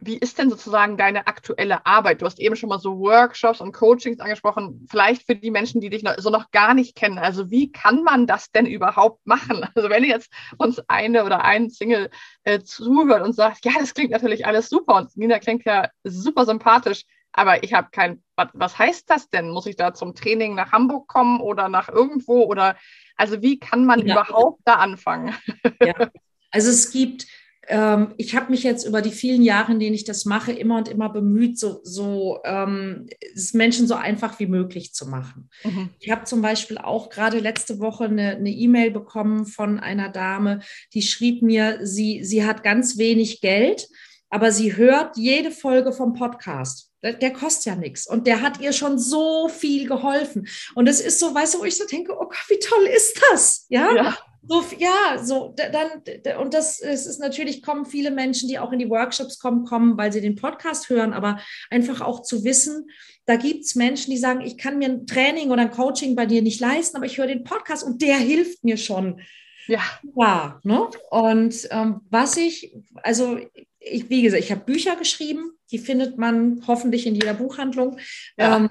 [0.06, 2.22] wie ist denn sozusagen deine aktuelle Arbeit?
[2.22, 5.90] Du hast eben schon mal so Workshops und Coachings angesprochen, vielleicht für die Menschen, die
[5.90, 7.18] dich noch, so noch gar nicht kennen.
[7.18, 9.66] Also wie kann man das denn überhaupt machen?
[9.76, 12.10] Also wenn jetzt uns eine oder ein Single
[12.44, 16.46] äh, zuhört und sagt, ja, das klingt natürlich alles super und Nina klingt ja super
[16.46, 19.50] sympathisch, aber ich habe kein, was, was heißt das denn?
[19.50, 22.78] Muss ich da zum Training nach Hamburg kommen oder nach irgendwo oder
[23.16, 24.14] also wie kann man ja.
[24.14, 25.36] überhaupt da anfangen?
[25.84, 26.10] Ja.
[26.52, 27.26] Also es gibt
[27.68, 30.78] ähm, ich habe mich jetzt über die vielen Jahre, in denen ich das mache, immer
[30.78, 35.50] und immer bemüht, so, so ähm, es Menschen so einfach wie möglich zu machen.
[35.64, 35.90] Mhm.
[36.00, 40.60] Ich habe zum Beispiel auch gerade letzte Woche eine E-Mail e bekommen von einer Dame,
[40.94, 43.88] die schrieb mir, sie, sie hat ganz wenig Geld,
[44.30, 46.93] aber sie hört jede Folge vom Podcast.
[47.04, 48.08] Der, kostet ja nichts.
[48.08, 50.48] Und der hat ihr schon so viel geholfen.
[50.74, 53.22] Und es ist so, weißt du, wo ich so denke, oh Gott, wie toll ist
[53.32, 53.66] das?
[53.70, 53.94] Ja.
[53.94, 54.18] ja.
[54.46, 56.04] So, ja, so, dann,
[56.42, 59.98] und das es ist natürlich, kommen viele Menschen, die auch in die Workshops kommen, kommen,
[59.98, 61.40] weil sie den Podcast hören, aber
[61.70, 62.90] einfach auch zu wissen,
[63.26, 66.26] da gibt es Menschen, die sagen, ich kann mir ein Training oder ein Coaching bei
[66.26, 69.22] dir nicht leisten, aber ich höre den Podcast und der hilft mir schon.
[69.68, 69.82] Ja.
[70.16, 70.90] Ja, ne?
[71.10, 73.40] Und ähm, was ich, also
[73.84, 78.00] ich, wie gesagt, ich habe Bücher geschrieben, die findet man hoffentlich in jeder Buchhandlung.
[78.38, 78.58] Ja.
[78.58, 78.70] Ähm,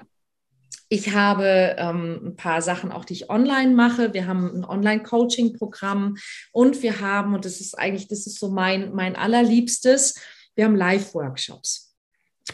[0.89, 4.13] ich habe ähm, ein paar Sachen auch, die ich online mache.
[4.13, 6.17] Wir haben ein Online-Coaching-Programm
[6.51, 10.15] und wir haben, und das ist eigentlich, das ist so mein, mein allerliebstes,
[10.55, 11.95] wir haben Live-Workshops.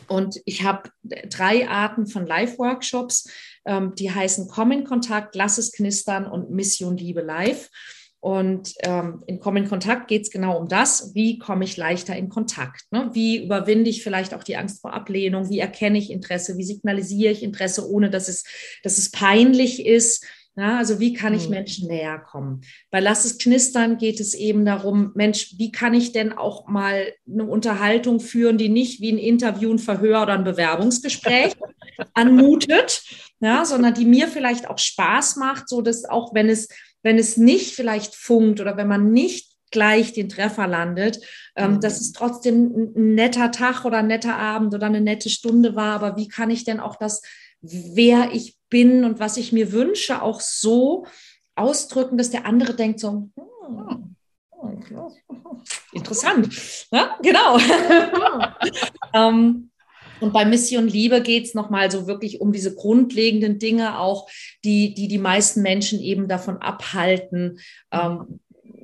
[0.08, 3.30] Und ich habe drei Arten von Live-Workshops,
[3.66, 7.70] ähm, die heißen Komm in Kontakt, Lass es knistern und Mission Liebe Live.
[8.22, 12.16] Und ähm, in Komm in Kontakt geht es genau um das, wie komme ich leichter
[12.16, 12.84] in Kontakt?
[12.92, 13.10] Ne?
[13.14, 15.50] Wie überwinde ich vielleicht auch die Angst vor Ablehnung?
[15.50, 16.58] Wie erkenne ich Interesse?
[16.58, 18.44] Wie signalisiere ich Interesse, ohne dass es,
[18.84, 20.26] dass es peinlich ist?
[20.58, 21.52] Ja, also wie kann ich mhm.
[21.52, 22.62] Menschen näher kommen?
[22.92, 27.14] Bei Lass es knistern geht es eben darum, Mensch, wie kann ich denn auch mal
[27.32, 31.54] eine Unterhaltung führen, die nicht wie ein Interview, ein Verhör oder ein Bewerbungsgespräch
[32.14, 33.04] anmutet,
[33.40, 36.68] ja, sondern die mir vielleicht auch Spaß macht, so dass auch wenn es
[37.02, 41.20] wenn es nicht vielleicht funkt oder wenn man nicht gleich den Treffer landet,
[41.56, 41.82] ähm, mhm.
[41.82, 45.94] dass es trotzdem ein netter Tag oder ein netter Abend oder eine nette Stunde war.
[45.94, 47.22] Aber wie kann ich denn auch das,
[47.62, 51.06] wer ich bin und was ich mir wünsche, auch so
[51.56, 54.16] ausdrücken, dass der andere denkt so, hm,
[55.92, 56.50] interessant.
[56.92, 57.58] Ja, genau.
[59.14, 59.69] ähm,
[60.20, 64.30] und bei Mission Liebe geht es nochmal so wirklich um diese grundlegenden Dinge auch,
[64.64, 67.60] die, die die meisten Menschen eben davon abhalten,
[67.92, 68.40] ähm,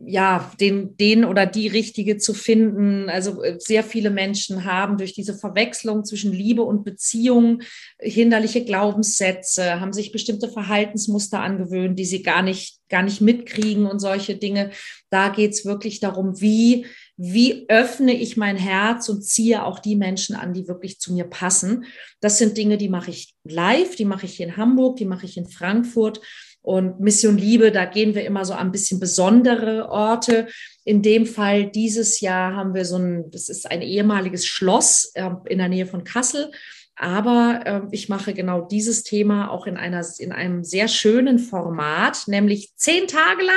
[0.08, 3.10] ja, den, den oder die Richtige zu finden.
[3.10, 7.62] Also äh, sehr viele Menschen haben durch diese Verwechslung zwischen Liebe und Beziehung
[8.00, 14.00] hinderliche Glaubenssätze, haben sich bestimmte Verhaltensmuster angewöhnt, die sie gar nicht, gar nicht mitkriegen und
[14.00, 14.72] solche Dinge.
[15.10, 16.86] Da geht es wirklich darum, wie
[17.18, 21.24] wie öffne ich mein Herz und ziehe auch die Menschen an, die wirklich zu mir
[21.24, 21.86] passen.
[22.20, 25.38] Das sind Dinge, die mache ich live, die mache ich in Hamburg, die mache ich
[25.38, 26.20] in Frankfurt.
[26.66, 30.48] Und Mission Liebe, da gehen wir immer so ein bisschen besondere Orte.
[30.84, 35.30] In dem Fall dieses Jahr haben wir so ein, das ist ein ehemaliges Schloss äh,
[35.46, 36.52] in der Nähe von Kassel.
[36.96, 42.24] Aber äh, ich mache genau dieses Thema auch in, einer, in einem sehr schönen Format,
[42.28, 43.56] nämlich zehn Tage lang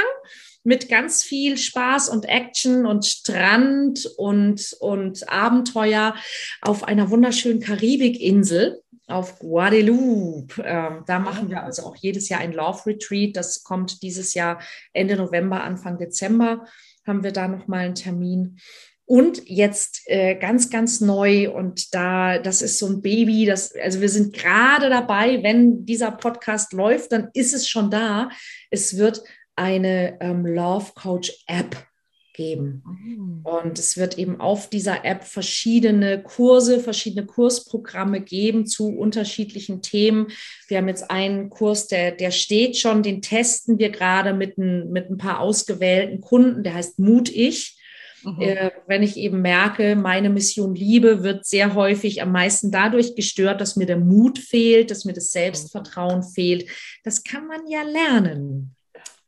[0.64, 6.14] mit ganz viel Spaß und Action und Strand und, und Abenteuer
[6.60, 10.62] auf einer wunderschönen Karibikinsel auf Guadeloupe.
[10.64, 13.36] Ähm, da machen wir also auch jedes Jahr ein Love Retreat.
[13.36, 14.60] Das kommt dieses Jahr
[14.92, 16.64] Ende November, Anfang Dezember
[17.08, 18.60] haben wir da nochmal einen Termin.
[19.06, 24.02] Und jetzt äh, ganz, ganz neu und da, das ist so ein Baby, das, also
[24.02, 28.28] wir sind gerade dabei, wenn dieser Podcast läuft, dann ist es schon da.
[28.70, 29.22] Es wird
[29.56, 31.74] eine ähm, Love Coach App
[32.38, 32.84] geben.
[32.86, 33.40] Mhm.
[33.42, 40.28] Und es wird eben auf dieser App verschiedene Kurse, verschiedene Kursprogramme geben zu unterschiedlichen Themen.
[40.68, 44.90] Wir haben jetzt einen Kurs, der, der steht schon, den testen wir gerade mit ein,
[44.90, 47.76] mit ein paar ausgewählten Kunden, der heißt Mut Ich.
[48.22, 48.40] Mhm.
[48.40, 53.60] Äh, wenn ich eben merke, meine Mission Liebe wird sehr häufig am meisten dadurch gestört,
[53.60, 56.70] dass mir der Mut fehlt, dass mir das Selbstvertrauen fehlt.
[57.02, 58.76] Das kann man ja lernen.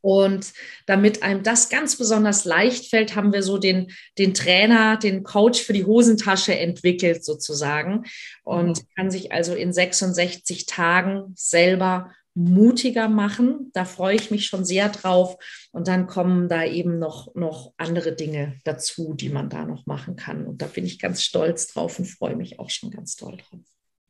[0.01, 0.53] Und
[0.87, 5.61] damit einem das ganz besonders leicht fällt, haben wir so den, den Trainer, den Coach
[5.61, 8.05] für die Hosentasche entwickelt sozusagen
[8.43, 8.87] und mhm.
[8.95, 13.71] kann sich also in 66 Tagen selber mutiger machen.
[13.73, 15.37] Da freue ich mich schon sehr drauf.
[15.71, 20.15] Und dann kommen da eben noch, noch andere Dinge dazu, die man da noch machen
[20.15, 20.47] kann.
[20.47, 23.59] Und da bin ich ganz stolz drauf und freue mich auch schon ganz doll drauf.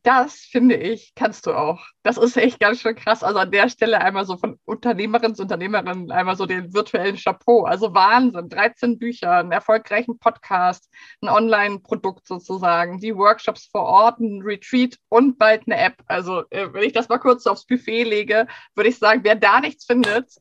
[0.02, 1.80] Das finde ich, kannst du auch.
[2.02, 3.22] Das ist echt ganz schön krass.
[3.22, 7.64] Also an der Stelle einmal so von Unternehmerin zu Unternehmerin einmal so den virtuellen Chapeau.
[7.64, 8.48] Also Wahnsinn.
[8.48, 10.90] 13 Bücher, einen erfolgreichen Podcast,
[11.22, 16.02] ein Online-Produkt sozusagen, die Workshops vor Ort, ein Retreat und bald eine App.
[16.06, 19.60] Also äh, wenn ich das mal kurz aufs Buffet lege, würde ich sagen, wer da
[19.60, 20.32] nichts findet,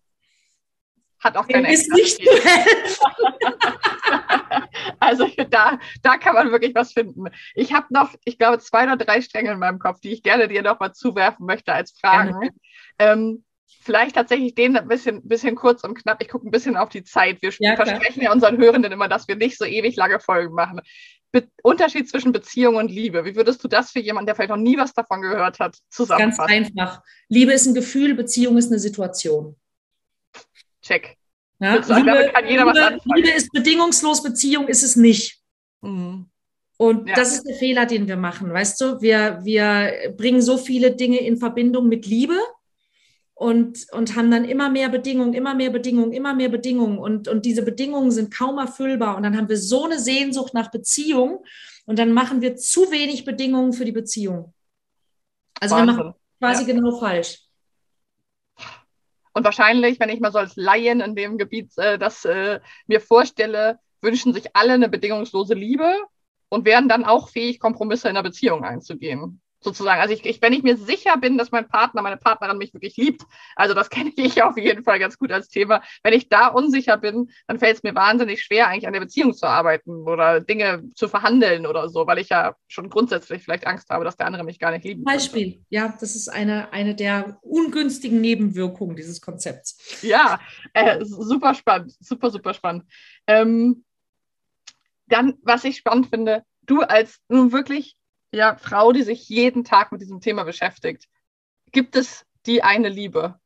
[1.21, 2.19] hat auch keine Ist nicht
[4.99, 7.25] Also da, da kann man wirklich was finden.
[7.55, 10.47] Ich habe noch, ich glaube, zwei oder drei Stränge in meinem Kopf, die ich gerne
[10.47, 12.49] dir noch mal zuwerfen möchte als Fragen.
[12.99, 13.43] Ähm,
[13.81, 16.21] vielleicht tatsächlich den ein bisschen, bisschen kurz und knapp.
[16.21, 17.41] Ich gucke ein bisschen auf die Zeit.
[17.41, 20.81] Wir ja, versprechen ja unseren Hörenden immer, dass wir nicht so ewig lange Folgen machen.
[21.31, 23.23] Be Unterschied zwischen Beziehung und Liebe.
[23.23, 26.47] Wie würdest du das für jemanden, der vielleicht noch nie was davon gehört hat, zusammenfassen?
[26.47, 27.01] Ganz einfach.
[27.29, 29.55] Liebe ist ein Gefühl, Beziehung ist eine Situation.
[30.81, 31.17] Check.
[31.59, 35.39] Ja, Liebe, Liebe, Liebe, ist bedingungslos, Beziehung ist es nicht.
[35.81, 36.25] Mhm.
[36.77, 37.13] Und ja.
[37.13, 38.51] das ist der Fehler, den wir machen.
[38.51, 42.35] Weißt du, wir, wir bringen so viele Dinge in Verbindung mit Liebe
[43.35, 46.97] und, und haben dann immer mehr Bedingungen, immer mehr Bedingungen, immer mehr Bedingungen.
[46.97, 49.15] Und, und diese Bedingungen sind kaum erfüllbar.
[49.15, 51.43] Und dann haben wir so eine Sehnsucht nach Beziehung
[51.85, 54.53] und dann machen wir zu wenig Bedingungen für die Beziehung.
[55.59, 55.97] Also Wahnsinn.
[55.97, 56.73] wir machen quasi ja.
[56.73, 57.39] genau falsch.
[59.33, 63.01] Und wahrscheinlich, wenn ich mal so als Laien in dem Gebiet äh, das äh, mir
[63.01, 65.95] vorstelle, wünschen sich alle eine bedingungslose Liebe
[66.49, 70.01] und wären dann auch fähig, Kompromisse in der Beziehung einzugehen sozusagen.
[70.01, 72.97] Also ich, ich, wenn ich mir sicher bin, dass mein Partner, meine Partnerin mich wirklich
[72.97, 73.23] liebt,
[73.55, 75.81] also das kenne ich auf jeden Fall ganz gut als Thema.
[76.03, 79.33] Wenn ich da unsicher bin, dann fällt es mir wahnsinnig schwer, eigentlich an der Beziehung
[79.33, 83.89] zu arbeiten oder Dinge zu verhandeln oder so, weil ich ja schon grundsätzlich vielleicht Angst
[83.89, 85.03] habe, dass der andere mich gar nicht liebt.
[85.03, 85.65] Beispiel, könnte.
[85.69, 90.01] ja, das ist eine, eine der ungünstigen Nebenwirkungen dieses Konzepts.
[90.01, 90.39] Ja,
[90.73, 92.85] äh, super spannend, super, super spannend.
[93.27, 93.83] Ähm,
[95.07, 97.95] dann, was ich spannend finde, du als nun wirklich
[98.31, 101.07] ja, Frau, die sich jeden Tag mit diesem Thema beschäftigt.
[101.71, 103.39] Gibt es die eine Liebe?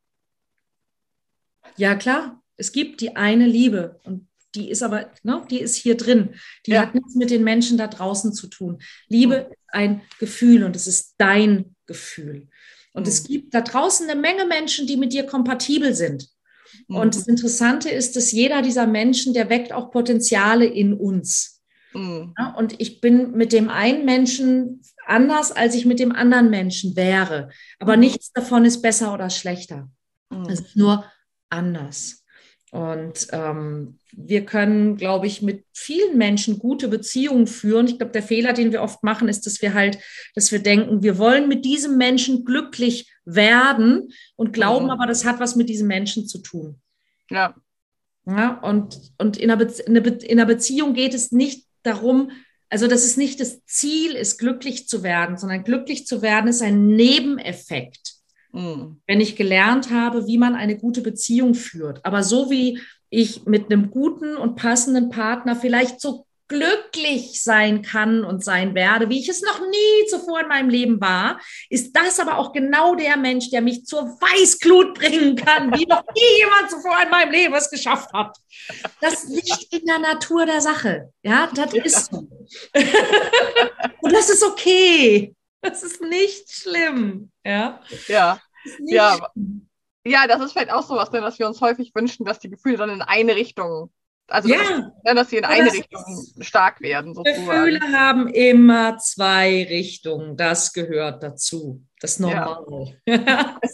[1.76, 2.42] Ja, klar.
[2.56, 4.00] Es gibt die eine Liebe.
[4.04, 6.34] Und die ist aber, ne, die ist hier drin.
[6.64, 6.82] Die ja.
[6.82, 8.78] hat nichts mit den Menschen da draußen zu tun.
[9.08, 9.52] Liebe mhm.
[9.52, 12.48] ist ein Gefühl und es ist dein Gefühl.
[12.92, 13.08] Und mhm.
[13.08, 16.28] es gibt da draußen eine Menge Menschen, die mit dir kompatibel sind.
[16.88, 16.96] Mhm.
[16.96, 21.55] Und das Interessante ist, dass jeder dieser Menschen, der weckt auch Potenziale in uns.
[21.96, 22.34] Mhm.
[22.38, 26.94] Ja, und ich bin mit dem einen Menschen anders, als ich mit dem anderen Menschen
[26.94, 27.48] wäre.
[27.78, 28.00] Aber mhm.
[28.00, 29.88] nichts davon ist besser oder schlechter.
[30.30, 30.46] Mhm.
[30.48, 31.04] Es ist nur
[31.48, 32.22] anders.
[32.72, 37.86] Und ähm, wir können, glaube ich, mit vielen Menschen gute Beziehungen führen.
[37.86, 39.98] Ich glaube, der Fehler, den wir oft machen, ist, dass wir halt,
[40.34, 44.90] dass wir denken, wir wollen mit diesem Menschen glücklich werden und glauben mhm.
[44.90, 46.80] aber, das hat was mit diesem Menschen zu tun.
[47.30, 47.54] Ja.
[48.28, 52.30] Ja, und, und in, einer in einer Beziehung geht es nicht darum,
[52.68, 56.62] also dass es nicht das Ziel ist, glücklich zu werden, sondern glücklich zu werden ist
[56.62, 58.14] ein Nebeneffekt.
[58.52, 59.00] Mhm.
[59.06, 62.04] Wenn ich gelernt habe, wie man eine gute Beziehung führt.
[62.04, 68.24] Aber so wie ich mit einem guten und passenden Partner vielleicht so glücklich sein kann
[68.24, 72.20] und sein werde, wie ich es noch nie zuvor in meinem Leben war, ist das
[72.20, 76.70] aber auch genau der Mensch, der mich zur Weißglut bringen kann, wie noch nie jemand
[76.70, 78.36] zuvor in meinem Leben es geschafft hat.
[79.00, 81.12] Das liegt in der Natur der Sache.
[81.22, 82.18] Ja, das ist so.
[84.00, 85.34] und das ist okay.
[85.60, 87.30] Das ist nicht schlimm.
[87.44, 87.80] Ja.
[88.08, 88.40] Ja.
[88.80, 89.30] Ja.
[90.08, 92.48] Ja, das ist vielleicht auch so was, denn, dass wir uns häufig wünschen, dass die
[92.48, 93.90] Gefühle dann in eine Richtung
[94.28, 94.58] also, ja.
[94.58, 94.68] dass,
[95.04, 96.02] ne, dass sie in eine Richtung
[96.40, 97.14] stark werden.
[97.14, 97.46] Sozusagen.
[97.46, 100.36] Gefühle haben immer zwei Richtungen.
[100.36, 101.84] Das gehört dazu.
[102.00, 102.64] Das ist normal.
[103.06, 103.58] Ja.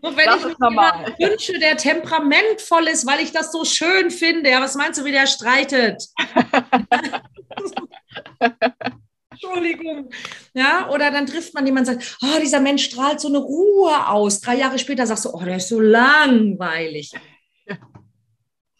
[0.00, 4.50] Und wenn das ich mir wünsche, der temperamentvoll ist, weil ich das so schön finde,
[4.50, 6.02] ja, was meinst du, wie der streitet?
[9.30, 10.10] Entschuldigung.
[10.54, 14.08] Ja, oder dann trifft man jemanden und sagt, oh, dieser Mensch strahlt so eine Ruhe
[14.08, 14.40] aus.
[14.40, 17.12] Drei Jahre später sagst du, oh, der ist so langweilig.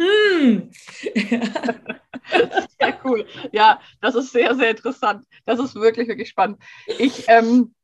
[0.01, 0.71] Hm.
[2.79, 3.27] sehr cool.
[3.53, 5.27] Ja, das ist sehr, sehr interessant.
[5.45, 6.59] Das ist wirklich, wirklich spannend.
[6.87, 7.75] Ich, ähm,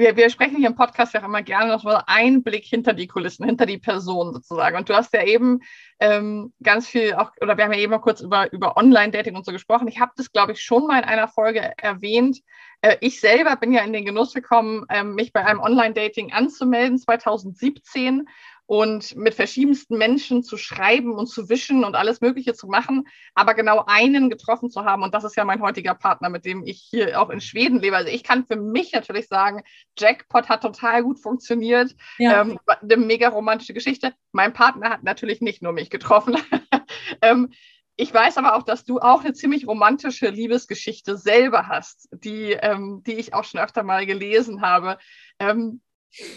[0.00, 3.06] wir, wir sprechen hier im Podcast ja immer gerne noch mal einen Blick hinter die
[3.06, 4.76] Kulissen, hinter die Person sozusagen.
[4.76, 5.60] Und du hast ja eben
[5.98, 9.44] ähm, ganz viel auch, oder wir haben ja eben mal kurz über, über Online-Dating und
[9.44, 9.88] so gesprochen.
[9.88, 12.38] Ich habe das, glaube ich, schon mal in einer Folge erwähnt.
[12.80, 16.98] Äh, ich selber bin ja in den Genuss gekommen, äh, mich bei einem Online-Dating anzumelden,
[16.98, 18.26] 2017
[18.70, 23.54] und mit verschiedensten Menschen zu schreiben und zu wischen und alles Mögliche zu machen, aber
[23.54, 25.02] genau einen getroffen zu haben.
[25.02, 27.96] Und das ist ja mein heutiger Partner, mit dem ich hier auch in Schweden lebe.
[27.96, 29.64] Also ich kann für mich natürlich sagen,
[29.98, 31.96] Jackpot hat total gut funktioniert.
[32.18, 32.42] Ja.
[32.42, 34.14] Ähm, eine mega romantische Geschichte.
[34.30, 36.36] Mein Partner hat natürlich nicht nur mich getroffen.
[37.22, 37.50] ähm,
[37.96, 43.02] ich weiß aber auch, dass du auch eine ziemlich romantische Liebesgeschichte selber hast, die, ähm,
[43.04, 44.96] die ich auch schon öfter mal gelesen habe.
[45.40, 45.80] Ähm,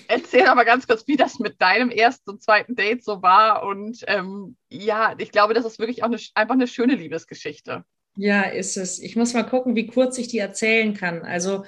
[0.07, 3.63] erzähl aber ganz kurz, wie das mit deinem ersten und zweiten Date so war.
[3.63, 7.83] Und ähm, ja, ich glaube, das ist wirklich auch eine, einfach eine schöne Liebesgeschichte.
[8.15, 8.99] Ja, ist es.
[8.99, 11.23] Ich muss mal gucken, wie kurz ich die erzählen kann.
[11.23, 11.65] Also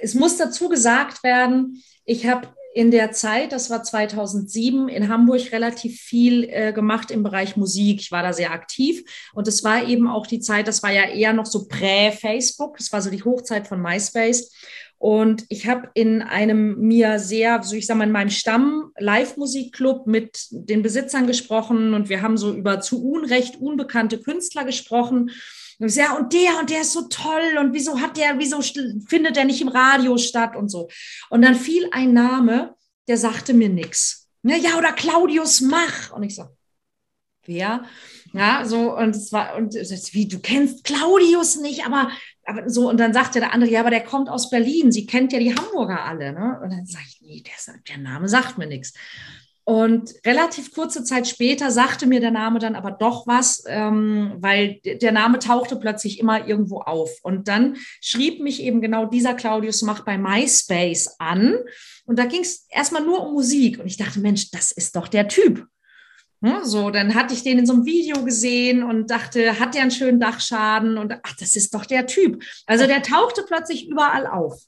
[0.00, 5.52] es muss dazu gesagt werden, ich habe in der Zeit, das war 2007, in Hamburg
[5.52, 8.00] relativ viel äh, gemacht im Bereich Musik.
[8.00, 9.04] Ich war da sehr aktiv
[9.34, 12.90] und es war eben auch die Zeit, das war ja eher noch so prä-Facebook, das
[12.92, 14.50] war so die Hochzeit von MySpace.
[14.96, 20.06] Und ich habe in einem mir sehr, so ich sage mal, in meinem Stamm Live-Musikclub
[20.06, 25.32] mit den Besitzern gesprochen und wir haben so über zu Unrecht unbekannte Künstler gesprochen.
[25.78, 28.60] Und ja, und der und der ist so toll und wieso hat der, wieso
[29.06, 30.88] findet der nicht im Radio statt und so.
[31.30, 32.74] Und dann fiel ein Name,
[33.08, 34.28] der sagte mir nichts.
[34.42, 36.12] Ja, oder Claudius Mach.
[36.12, 36.44] Und ich so,
[37.44, 37.84] wer?
[38.32, 42.10] Ja, so, und es war, und wie, du kennst Claudius nicht, aber,
[42.44, 45.32] aber so, und dann sagte der andere, ja, aber der kommt aus Berlin, sie kennt
[45.32, 46.58] ja die Hamburger alle, ne?
[46.62, 48.94] Und dann sage ich, nee, der, der Name sagt mir nichts.
[49.72, 54.80] Und relativ kurze Zeit später sagte mir der Name dann aber doch was, ähm, weil
[54.84, 57.08] der Name tauchte plötzlich immer irgendwo auf.
[57.22, 61.56] Und dann schrieb mich eben genau dieser Claudius Mach bei MySpace an.
[62.04, 63.78] Und da ging es erstmal nur um Musik.
[63.78, 65.66] Und ich dachte, Mensch, das ist doch der Typ.
[66.42, 69.80] Ja, so, dann hatte ich den in so einem Video gesehen und dachte, hat der
[69.80, 70.98] einen schönen Dachschaden?
[70.98, 72.44] Und ach, das ist doch der Typ.
[72.66, 74.60] Also der tauchte plötzlich überall auf.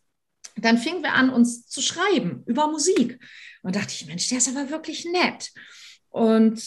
[0.57, 3.19] Dann fingen wir an, uns zu schreiben über Musik.
[3.65, 5.51] Und dachte ich, Mensch, der ist aber wirklich nett.
[6.11, 6.63] Und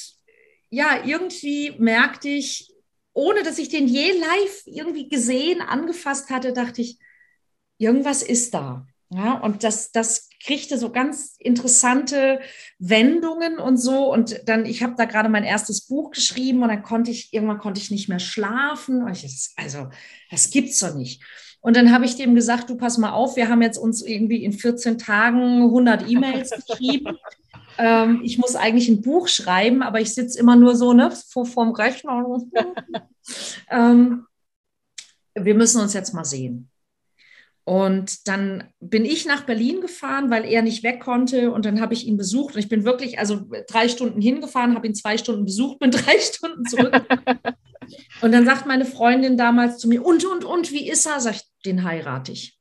[0.72, 2.74] ja, irgendwie merkte ich,
[3.14, 6.98] ohne dass ich den je live irgendwie gesehen, angefasst hatte, dachte ich,
[7.78, 8.88] irgendwas ist da.
[9.10, 12.42] Ja, und das, das kriegte so ganz interessante
[12.78, 14.12] Wendungen und so.
[14.12, 17.60] Und dann, ich habe da gerade mein erstes Buch geschrieben und dann konnte ich, irgendwann
[17.60, 19.08] konnte ich nicht mehr schlafen.
[19.08, 19.88] Ich, also,
[20.30, 21.24] das gibt's doch nicht.
[21.62, 24.44] Und dann habe ich dem gesagt, du pass mal auf, wir haben jetzt uns irgendwie
[24.44, 27.18] in 14 Tagen 100 E-Mails geschrieben.
[27.78, 31.46] ähm, ich muss eigentlich ein Buch schreiben, aber ich sitze immer nur so ne, vor
[31.46, 32.42] vorm Rechner.
[33.70, 34.26] ähm,
[35.34, 36.70] wir müssen uns jetzt mal sehen.
[37.68, 41.52] Und dann bin ich nach Berlin gefahren, weil er nicht weg konnte.
[41.52, 42.56] Und dann habe ich ihn besucht.
[42.56, 46.18] Und ich bin wirklich, also drei Stunden hingefahren, habe ihn zwei Stunden besucht, bin drei
[46.18, 46.94] Stunden zurück.
[48.22, 51.20] und dann sagt meine Freundin damals zu mir, und, und, und, wie ist er?
[51.20, 52.58] Sag ich, den heirate ich.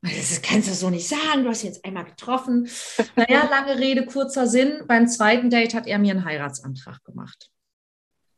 [0.00, 2.70] Das kannst du so nicht sagen, du hast jetzt einmal getroffen.
[3.16, 4.84] Naja, lange Rede, kurzer Sinn.
[4.86, 7.50] Beim zweiten Date hat er mir einen Heiratsantrag gemacht.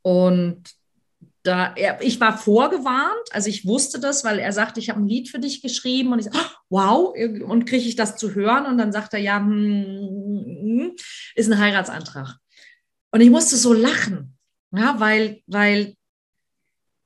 [0.02, 0.74] Und
[1.42, 5.08] da, er, ich war vorgewarnt, also ich wusste das, weil er sagte, ich habe ein
[5.08, 6.40] Lied für dich geschrieben und ich sagte,
[6.70, 8.66] wow, und kriege ich das zu hören?
[8.66, 10.96] Und dann sagt er, ja, hm, hm,
[11.34, 12.36] ist ein Heiratsantrag.
[13.10, 14.38] Und ich musste so lachen,
[14.70, 15.96] ja, weil, weil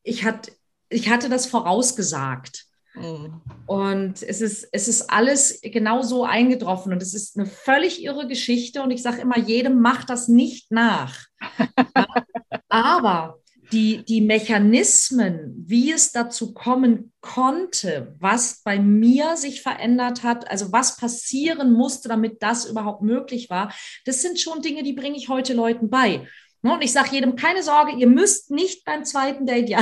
[0.03, 0.53] ich, hat,
[0.89, 2.67] ich hatte das vorausgesagt.
[2.95, 3.41] Mhm.
[3.67, 8.27] Und es ist, es ist alles genau so eingetroffen und es ist eine völlig irre
[8.27, 11.27] Geschichte und ich sage immer, jedem macht das nicht nach.
[12.69, 13.41] Aber
[13.73, 20.73] die, die Mechanismen, wie es dazu kommen konnte, was bei mir sich verändert hat, also
[20.73, 23.73] was passieren musste, damit das überhaupt möglich war,
[24.05, 26.27] das sind schon Dinge, die bringe ich heute Leuten bei.
[26.63, 29.81] Ne, und ich sage jedem, keine Sorge, ihr müsst nicht beim zweiten Date ja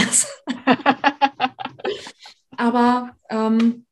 [2.57, 3.87] Aber ähm,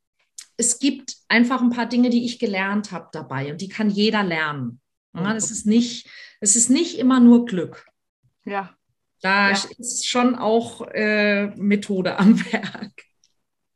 [0.57, 4.23] es gibt einfach ein paar Dinge, die ich gelernt habe dabei und die kann jeder
[4.23, 4.81] lernen.
[5.15, 6.09] Ja, das ist nicht,
[6.41, 7.87] es ist nicht immer nur Glück.
[8.45, 8.75] Ja,
[9.23, 9.57] da ja.
[9.79, 12.93] ist schon auch äh, Methode am Werk.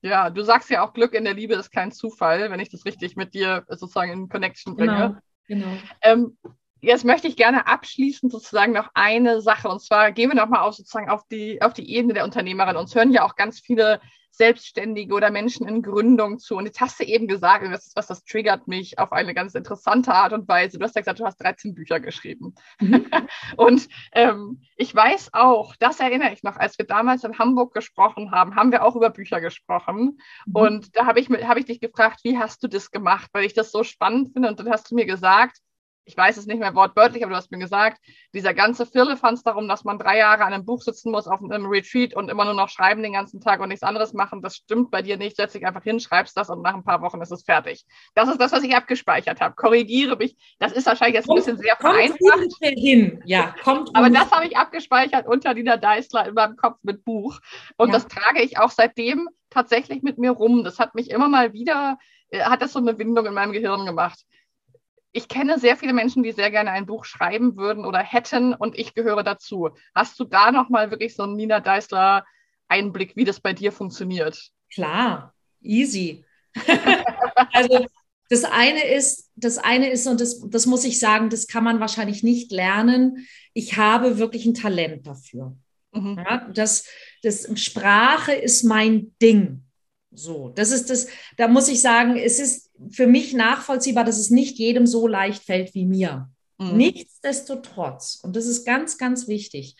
[0.02, 2.84] Ja, du sagst ja auch, Glück in der Liebe ist kein Zufall, wenn ich das
[2.84, 5.20] richtig mit dir sozusagen in Connection bringe.
[5.48, 5.66] Genau.
[5.66, 5.82] genau.
[6.02, 6.38] Ähm,
[6.80, 10.74] jetzt möchte ich gerne abschließend sozusagen noch eine Sache und zwar gehen wir nochmal auf
[10.74, 12.76] sozusagen auf die, auf die Ebene der Unternehmerin.
[12.76, 14.00] Uns hören ja auch ganz viele
[14.36, 16.56] Selbstständige oder Menschen in Gründung zu.
[16.56, 19.34] Und jetzt hast du eben gesagt, und das ist was, das triggert mich auf eine
[19.34, 20.78] ganz interessante Art und Weise.
[20.78, 22.54] Du hast ja gesagt, du hast 13 Bücher geschrieben.
[22.80, 23.06] Mhm.
[23.56, 28.30] und ähm, ich weiß auch, das erinnere ich noch, als wir damals in Hamburg gesprochen
[28.30, 30.18] haben, haben wir auch über Bücher gesprochen.
[30.46, 30.54] Mhm.
[30.54, 33.30] Und da habe ich, hab ich dich gefragt, wie hast du das gemacht?
[33.32, 34.48] Weil ich das so spannend finde.
[34.48, 35.58] Und dann hast du mir gesagt,
[36.06, 38.00] ich weiß es nicht mehr wortwörtlich, aber du hast mir gesagt,
[38.32, 41.66] dieser ganze Firlefanz darum, dass man drei Jahre an einem Buch sitzen muss, auf einem
[41.66, 44.92] Retreat und immer nur noch schreiben den ganzen Tag und nichts anderes machen, das stimmt
[44.92, 45.36] bei dir nicht.
[45.36, 47.84] Setz dich einfach hin, schreibst das und nach ein paar Wochen ist es fertig.
[48.14, 49.56] Das ist das, was ich abgespeichert habe.
[49.56, 50.36] Korrigiere mich.
[50.60, 52.20] Das ist wahrscheinlich jetzt ein bisschen sehr vereinfacht.
[52.60, 53.90] hin, ja, kommt.
[53.94, 57.40] Aber das habe ich abgespeichert unter Nina Deißler in meinem Kopf mit Buch.
[57.76, 57.94] Und ja.
[57.94, 60.62] das trage ich auch seitdem tatsächlich mit mir rum.
[60.62, 61.98] Das hat mich immer mal wieder,
[62.30, 64.24] äh, hat das so eine Windung in meinem Gehirn gemacht
[65.16, 68.78] ich kenne sehr viele Menschen, die sehr gerne ein Buch schreiben würden oder hätten und
[68.78, 69.70] ich gehöre dazu.
[69.94, 72.26] Hast du da nochmal wirklich so einen Nina Deißler
[72.68, 74.50] Einblick, wie das bei dir funktioniert?
[74.70, 76.26] Klar, easy.
[77.52, 77.86] also
[78.28, 81.80] das eine ist, das eine ist, und das, das muss ich sagen, das kann man
[81.80, 83.26] wahrscheinlich nicht lernen.
[83.54, 85.56] Ich habe wirklich ein Talent dafür.
[85.92, 86.18] Mhm.
[86.18, 86.86] Ja, das,
[87.22, 89.62] das Sprache ist mein Ding.
[90.10, 91.08] So, das ist das,
[91.38, 95.44] da muss ich sagen, es ist für mich nachvollziehbar, dass es nicht jedem so leicht
[95.44, 96.28] fällt wie mir.
[96.58, 96.76] Mhm.
[96.76, 99.76] Nichtsdestotrotz, und das ist ganz, ganz wichtig,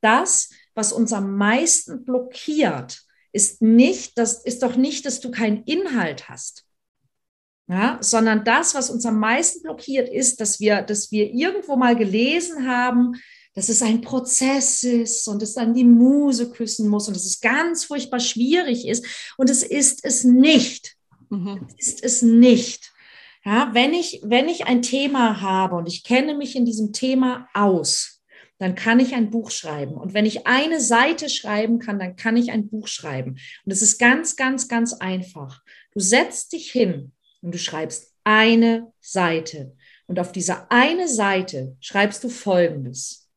[0.00, 5.62] das, was uns am meisten blockiert, ist nicht, das ist doch nicht, dass du keinen
[5.64, 6.64] Inhalt hast.
[7.68, 11.94] Ja, sondern das, was uns am meisten blockiert, ist, dass wir, dass wir irgendwo mal
[11.94, 13.12] gelesen haben,
[13.54, 17.40] dass es ein Prozess ist und es dann die Muse küssen muss und dass es
[17.40, 19.04] ganz furchtbar schwierig ist.
[19.36, 20.96] Und es ist es nicht.
[21.30, 21.66] Mhm.
[21.78, 22.92] Ist es nicht.
[23.44, 27.48] Ja, wenn ich, wenn ich ein Thema habe und ich kenne mich in diesem Thema
[27.54, 28.20] aus,
[28.58, 29.94] dann kann ich ein Buch schreiben.
[29.94, 33.38] Und wenn ich eine Seite schreiben kann, dann kann ich ein Buch schreiben.
[33.64, 35.62] Und es ist ganz, ganz, ganz einfach.
[35.94, 39.74] Du setzt dich hin und du schreibst eine Seite.
[40.06, 43.30] Und auf dieser eine Seite schreibst du Folgendes.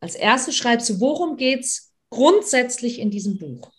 [0.00, 3.70] Als erstes schreibst du, worum geht es grundsätzlich in diesem Buch?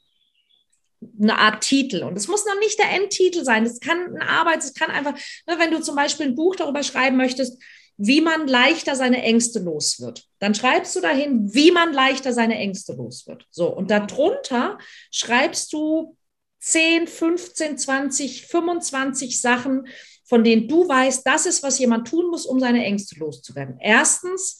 [1.21, 2.03] Eine Art Titel.
[2.03, 3.65] Und es muss noch nicht der Endtitel sein.
[3.65, 6.83] Es kann ein Arbeits, es kann einfach, ne, wenn du zum Beispiel ein Buch darüber
[6.83, 7.61] schreiben möchtest,
[7.97, 10.27] wie man leichter seine Ängste los wird.
[10.39, 13.45] Dann schreibst du dahin, wie man leichter seine Ängste los wird.
[13.51, 14.77] So, und darunter
[15.11, 16.17] schreibst du
[16.59, 19.87] 10, 15, 20, 25 Sachen,
[20.25, 23.77] von denen du weißt, das ist, was jemand tun muss, um seine Ängste loszuwerden.
[23.79, 24.59] Erstens,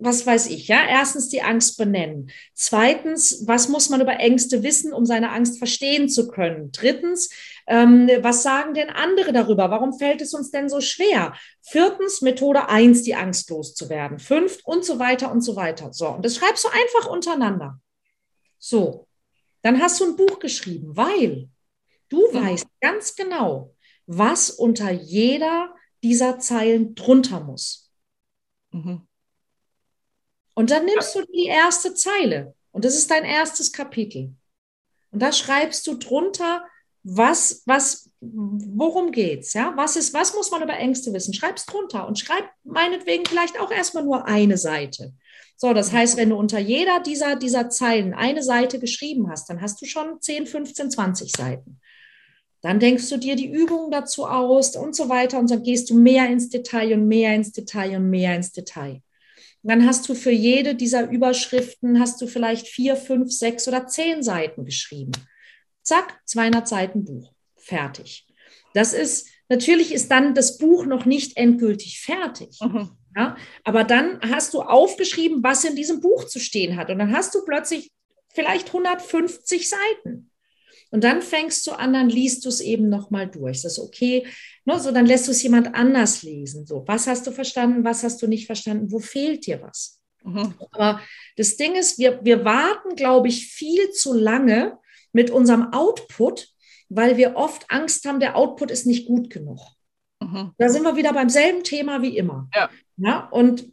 [0.00, 0.84] was weiß ich, ja?
[0.88, 2.30] Erstens die Angst benennen.
[2.54, 6.72] Zweitens, was muss man über Ängste wissen, um seine Angst verstehen zu können?
[6.72, 7.30] Drittens,
[7.66, 9.70] ähm, was sagen denn andere darüber?
[9.70, 11.34] Warum fällt es uns denn so schwer?
[11.62, 14.18] Viertens, Methode eins, die Angst loszuwerden.
[14.18, 15.92] Fünft und so weiter und so weiter.
[15.92, 17.80] So, und das schreibst du einfach untereinander.
[18.58, 19.06] So,
[19.62, 21.48] dann hast du ein Buch geschrieben, weil
[22.08, 23.74] du weißt ganz genau,
[24.06, 27.90] was unter jeder dieser Zeilen drunter muss.
[28.70, 29.05] Mhm.
[30.56, 34.34] Und dann nimmst du die erste Zeile und das ist dein erstes Kapitel.
[35.10, 36.64] Und da schreibst du drunter,
[37.02, 39.74] was, was, worum geht's, ja?
[39.76, 41.34] Was ist, was muss man über Ängste wissen?
[41.34, 45.12] Schreib's drunter und schreib meinetwegen vielleicht auch erstmal nur eine Seite.
[45.58, 49.60] So, das heißt, wenn du unter jeder dieser, dieser Zeilen eine Seite geschrieben hast, dann
[49.60, 51.80] hast du schon 10, 15, 20 Seiten.
[52.62, 55.94] Dann denkst du dir die Übungen dazu aus und so weiter und dann gehst du
[55.94, 59.02] mehr ins Detail und mehr ins Detail und mehr ins Detail
[59.68, 64.22] dann hast du für jede dieser Überschriften, hast du vielleicht vier, fünf, sechs oder zehn
[64.22, 65.12] Seiten geschrieben.
[65.82, 67.32] Zack, 200 Seiten Buch.
[67.56, 68.26] Fertig.
[68.74, 72.58] Das ist, natürlich ist dann das Buch noch nicht endgültig fertig.
[72.60, 72.90] Mhm.
[73.16, 76.90] Ja, aber dann hast du aufgeschrieben, was in diesem Buch zu stehen hat.
[76.90, 77.90] Und dann hast du plötzlich
[78.28, 80.30] vielleicht 150 Seiten.
[80.90, 83.62] Und dann fängst du an, dann liest du es eben nochmal durch.
[83.62, 84.26] Das ist okay.
[84.64, 86.66] Ne, so, dann lässt du es jemand anders lesen.
[86.66, 90.00] So, was hast du verstanden, was hast du nicht verstanden, wo fehlt dir was?
[90.24, 90.54] Mhm.
[90.72, 91.00] Aber
[91.36, 94.78] das Ding ist, wir, wir warten, glaube ich, viel zu lange
[95.12, 96.48] mit unserem Output,
[96.88, 99.60] weil wir oft Angst haben, der Output ist nicht gut genug.
[100.20, 100.52] Mhm.
[100.58, 102.48] Da sind wir wieder beim selben Thema wie immer.
[102.54, 102.70] Ja.
[102.96, 103.28] ja.
[103.30, 103.68] Und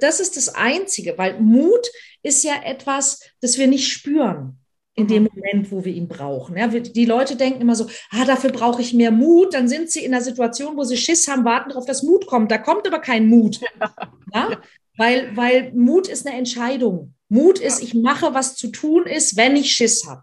[0.00, 1.86] das ist das Einzige, weil Mut
[2.22, 4.63] ist ja etwas, das wir nicht spüren
[4.94, 5.30] in dem mhm.
[5.34, 6.56] Moment, wo wir ihn brauchen.
[6.56, 9.54] Ja, die Leute denken immer so, ah, dafür brauche ich mehr Mut.
[9.54, 12.50] Dann sind sie in einer Situation, wo sie Schiss haben, warten darauf, dass Mut kommt.
[12.50, 13.60] Da kommt aber kein Mut.
[13.80, 14.50] Ja.
[14.50, 14.60] ja?
[14.96, 17.14] Weil, weil Mut ist eine Entscheidung.
[17.28, 20.22] Mut ist, ich mache, was zu tun ist, wenn ich Schiss habe.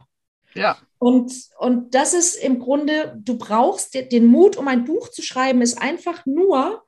[0.54, 0.78] Ja.
[0.98, 5.62] Und, und das ist im Grunde, du brauchst den Mut, um ein Buch zu schreiben,
[5.62, 6.84] ist einfach nur,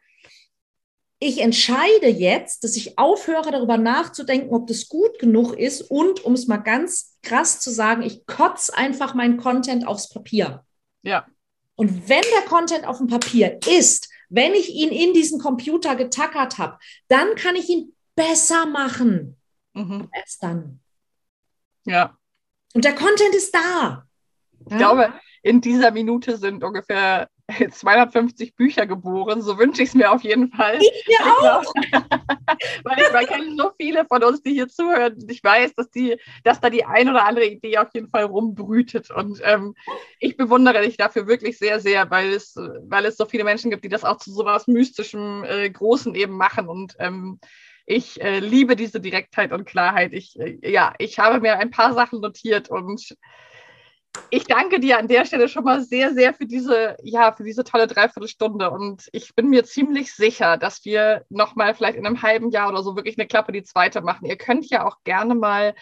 [1.23, 6.33] ich entscheide jetzt, dass ich aufhöre, darüber nachzudenken, ob das gut genug ist und, um
[6.33, 10.65] es mal ganz krass zu sagen, ich kotze einfach meinen Content aufs Papier.
[11.01, 11.25] Ja.
[11.75, 16.57] Und wenn der Content auf dem Papier ist, wenn ich ihn in diesen Computer getackert
[16.57, 19.37] habe, dann kann ich ihn besser machen.
[19.73, 20.09] Mhm.
[20.11, 20.81] Erst dann.
[21.85, 22.17] Ja.
[22.73, 24.05] Und der Content ist da.
[24.69, 27.29] Ich glaube, in dieser Minute sind ungefähr
[27.71, 30.79] 250 Bücher geboren, so wünsche ich es mir auf jeden Fall.
[30.81, 31.73] Ich mir auch.
[32.83, 35.17] Weil ich, ich kenne so viele von uns, die hier zuhören.
[35.27, 39.11] Ich weiß, dass, die, dass da die ein oder andere Idee auf jeden Fall rumbrütet.
[39.11, 39.75] Und ähm,
[40.19, 43.83] ich bewundere dich dafür wirklich sehr, sehr, weil es, weil es so viele Menschen gibt,
[43.83, 46.67] die das auch zu so was Mystischem, äh, Großen eben machen.
[46.67, 47.39] Und ähm,
[47.85, 50.13] ich äh, liebe diese Direktheit und Klarheit.
[50.13, 53.17] Ich, äh, ja, ich habe mir ein paar Sachen notiert und
[54.29, 57.63] Ich danke dir an der Stelle schon mal sehr, sehr für diese, ja, für diese
[57.63, 58.69] tolle Dreiviertelstunde.
[58.71, 62.83] Und ich bin mir ziemlich sicher, dass wir nochmal vielleicht in einem halben Jahr oder
[62.83, 64.25] so wirklich eine Klappe die zweite machen.
[64.25, 65.75] Ihr könnt ja auch gerne mal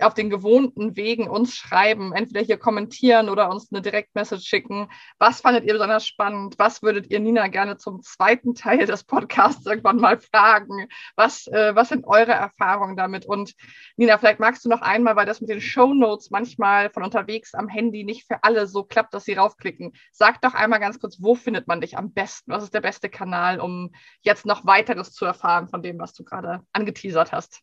[0.00, 4.88] auf den gewohnten Wegen uns schreiben, entweder hier kommentieren oder uns eine Direktmessage schicken.
[5.18, 6.54] Was fandet ihr besonders spannend?
[6.58, 10.88] Was würdet ihr Nina gerne zum zweiten Teil des Podcasts irgendwann mal fragen?
[11.16, 13.26] Was, äh, was sind eure Erfahrungen damit?
[13.26, 13.54] Und
[13.96, 17.54] Nina, vielleicht magst du noch einmal, weil das mit den Show Notes manchmal von unterwegs
[17.54, 19.92] am Handy nicht für alle so klappt, dass sie raufklicken.
[20.12, 22.52] Sag doch einmal ganz kurz, wo findet man dich am besten?
[22.52, 26.24] Was ist der beste Kanal, um jetzt noch weiteres zu erfahren von dem, was du
[26.24, 27.60] gerade angeteasert hast?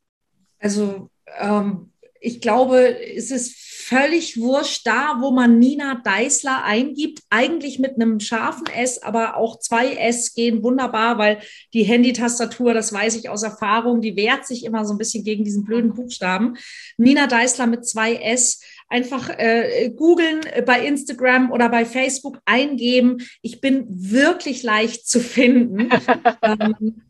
[0.60, 1.92] Also ähm
[2.22, 7.22] ich glaube, es ist völlig wurscht da, wo man Nina Deißler eingibt.
[7.30, 11.40] Eigentlich mit einem scharfen S, aber auch zwei S gehen wunderbar, weil
[11.74, 15.46] die Handytastatur, das weiß ich aus Erfahrung, die wehrt sich immer so ein bisschen gegen
[15.46, 16.58] diesen blöden Buchstaben.
[16.98, 18.62] Nina Deißler mit zwei S.
[18.90, 23.18] Einfach äh, googeln bei Instagram oder bei Facebook eingeben.
[23.42, 25.90] Ich bin wirklich leicht zu finden.
[26.42, 27.04] ähm,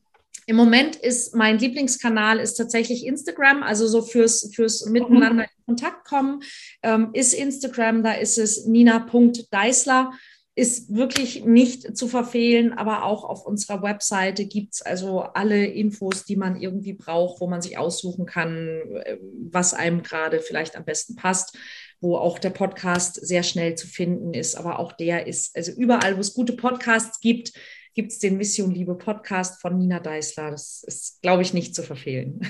[0.47, 6.07] im Moment ist mein Lieblingskanal ist tatsächlich Instagram, also so fürs, fürs Miteinander in Kontakt
[6.07, 6.41] kommen,
[6.83, 10.13] ähm, ist Instagram, da ist es nina.deisler,
[10.55, 16.23] ist wirklich nicht zu verfehlen, aber auch auf unserer Webseite gibt es also alle Infos,
[16.23, 19.17] die man irgendwie braucht, wo man sich aussuchen kann, äh,
[19.51, 21.57] was einem gerade vielleicht am besten passt
[21.99, 24.55] wo auch der Podcast sehr schnell zu finden ist.
[24.55, 27.53] Aber auch der ist, also überall, wo es gute Podcasts gibt,
[27.97, 30.51] gibt es den Mission Liebe Podcast von Nina Deißler.
[30.51, 32.41] Das ist, glaube ich, nicht zu verfehlen.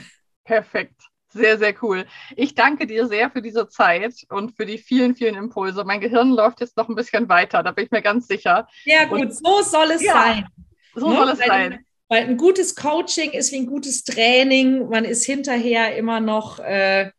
[0.44, 1.00] Perfekt.
[1.30, 2.06] Sehr, sehr cool.
[2.36, 5.86] Ich danke dir sehr für diese Zeit und für die vielen, vielen Impulse.
[5.86, 8.68] Mein Gehirn läuft jetzt noch ein bisschen weiter, da bin ich mir ganz sicher.
[8.84, 10.48] Ja, gut, und, so soll es ja, sein.
[10.96, 11.16] So ne?
[11.16, 11.86] soll es weil, sein.
[12.10, 14.90] Weil ein gutes Coaching ist wie ein gutes Training.
[14.90, 17.12] Man ist hinterher immer noch äh,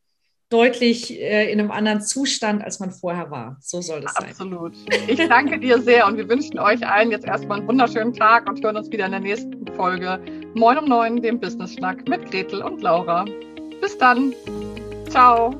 [0.50, 3.56] deutlich äh, in einem anderen Zustand, als man vorher war.
[3.60, 4.30] So soll das sein.
[4.30, 4.74] Absolut.
[5.06, 8.62] Ich danke dir sehr und wir wünschen euch allen jetzt erstmal einen wunderschönen Tag und
[8.64, 10.20] hören uns wieder in der nächsten Folge
[10.54, 13.24] Moin um Neun, dem Business Schnack mit Gretel und Laura.
[13.80, 14.34] Bis dann.
[15.08, 15.50] Ciao.